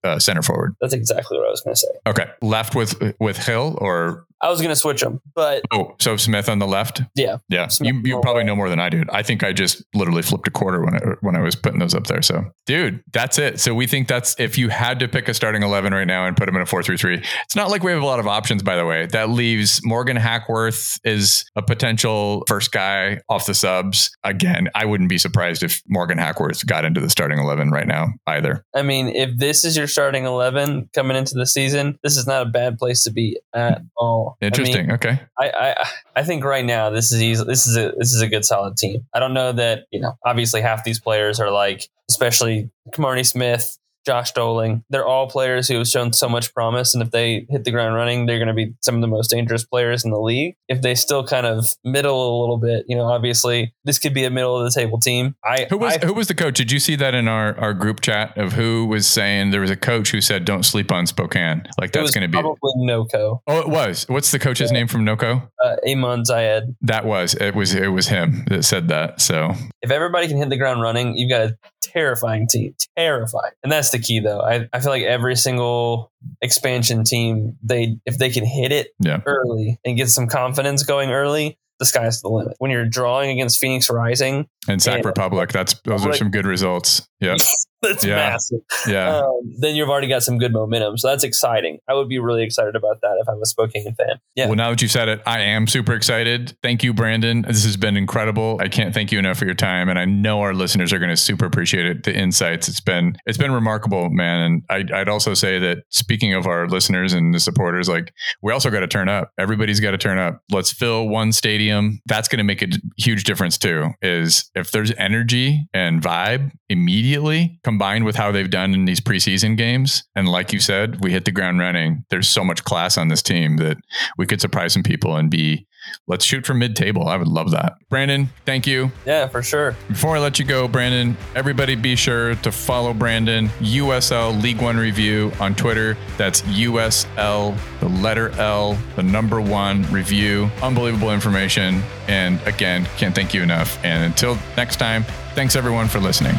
[0.05, 0.77] uh, center forward.
[0.79, 1.87] that's exactly what I was going to say.
[2.07, 6.17] Okay, left with with Gil or I was going to switch them, but oh, so
[6.17, 7.01] Smith on the left.
[7.15, 8.45] yeah, Yeah, Smith you, you probably right.
[8.45, 9.03] know more than I do.
[9.09, 11.95] I think I just literally flipped a quarter when I when I was putting those
[11.95, 12.21] up there.
[12.21, 13.59] So, dude, that's it.
[13.59, 16.35] So we think that's if you had to pick a starting eleven right now and
[16.35, 17.23] put them in a four three three.
[17.45, 19.05] It's not like we have a lot of options, by the way.
[19.07, 24.11] That leaves Morgan Hackworth is a potential first guy off the subs.
[24.23, 28.07] Again, I wouldn't be surprised if Morgan Hackworth got into the starting eleven right now
[28.27, 28.65] either.
[28.75, 32.47] I mean, if this is your starting 11 coming into the season, this is not
[32.47, 34.32] a bad place to be at all.
[34.41, 34.91] I mean, Interesting.
[34.91, 35.19] okay.
[35.39, 35.85] I, I
[36.17, 37.43] I think right now this is easy.
[37.43, 39.05] This is a this is a good solid team.
[39.13, 40.17] I don't know that you know.
[40.25, 43.77] Obviously, half these players are like, especially Kamarni Smith.
[44.05, 44.83] Josh Dolling.
[44.89, 47.95] They're all players who have shown so much promise, and if they hit the ground
[47.95, 50.55] running, they're going to be some of the most dangerous players in the league.
[50.67, 54.25] If they still kind of middle a little bit, you know, obviously this could be
[54.25, 55.35] a middle of the table team.
[55.43, 56.55] I who was I, who was the coach?
[56.55, 59.69] Did you see that in our our group chat of who was saying there was
[59.69, 61.63] a coach who said don't sleep on Spokane?
[61.79, 63.41] Like that's going to be probably NoCo.
[63.47, 64.05] Oh, it was.
[64.07, 64.79] What's the coach's yeah.
[64.79, 65.49] name from NoCo?
[65.63, 66.75] Uh, Éamon Zayed.
[66.81, 67.55] That was it.
[67.55, 69.21] Was it was him that said that?
[69.21, 72.75] So if everybody can hit the ground running, you've got a terrifying team.
[72.97, 74.41] Terrifying, and that's the key though.
[74.41, 76.11] I I feel like every single
[76.41, 79.21] expansion team, they if they can hit it yeah.
[79.25, 82.55] early and get some confidence going early, the sky's the limit.
[82.59, 86.45] When you're drawing against Phoenix Rising and Sac and Republic, that's those are some good
[86.45, 87.07] results.
[87.19, 87.37] Yeah.
[87.83, 88.15] that's yeah.
[88.15, 88.59] massive.
[88.87, 89.19] Yeah.
[89.19, 90.97] Um, then you've already got some good momentum.
[90.97, 91.79] So that's exciting.
[91.87, 94.17] I would be really excited about that if I'm a Spokane fan.
[94.35, 94.47] Yeah.
[94.47, 96.57] Well, now that you've said it, I am super excited.
[96.63, 97.43] Thank you, Brandon.
[97.43, 98.57] This has been incredible.
[98.61, 99.89] I can't thank you enough for your time.
[99.89, 102.03] And I know our listeners are going to super appreciate it.
[102.03, 102.67] The insights.
[102.67, 104.41] It's been it's been remarkable, man.
[104.41, 108.51] And I'd, I'd also say that speaking of our listeners and the supporters, like we
[108.51, 109.31] also got to turn up.
[109.37, 110.41] Everybody's got to turn up.
[110.51, 111.99] Let's fill one stadium.
[112.05, 112.67] That's going to make a
[112.97, 113.89] huge difference too.
[114.01, 119.57] Is if there's energy and vibe immediately combined with how they've done in these preseason
[119.57, 120.03] games.
[120.15, 122.05] And like you said, we hit the ground running.
[122.09, 123.77] There's so much class on this team that
[124.17, 125.67] we could surprise some people and be
[126.07, 127.07] let's shoot for mid table.
[127.07, 127.73] I would love that.
[127.89, 128.91] Brandon, thank you.
[129.05, 129.75] Yeah, for sure.
[129.87, 134.77] Before I let you go, Brandon, everybody be sure to follow Brandon, USL League One
[134.77, 135.97] Review on Twitter.
[136.17, 140.49] That's USL, the letter L, the number one review.
[140.61, 141.81] Unbelievable information.
[142.07, 143.83] And again, can't thank you enough.
[143.83, 145.03] And until next time,
[145.35, 146.35] thanks everyone for listening.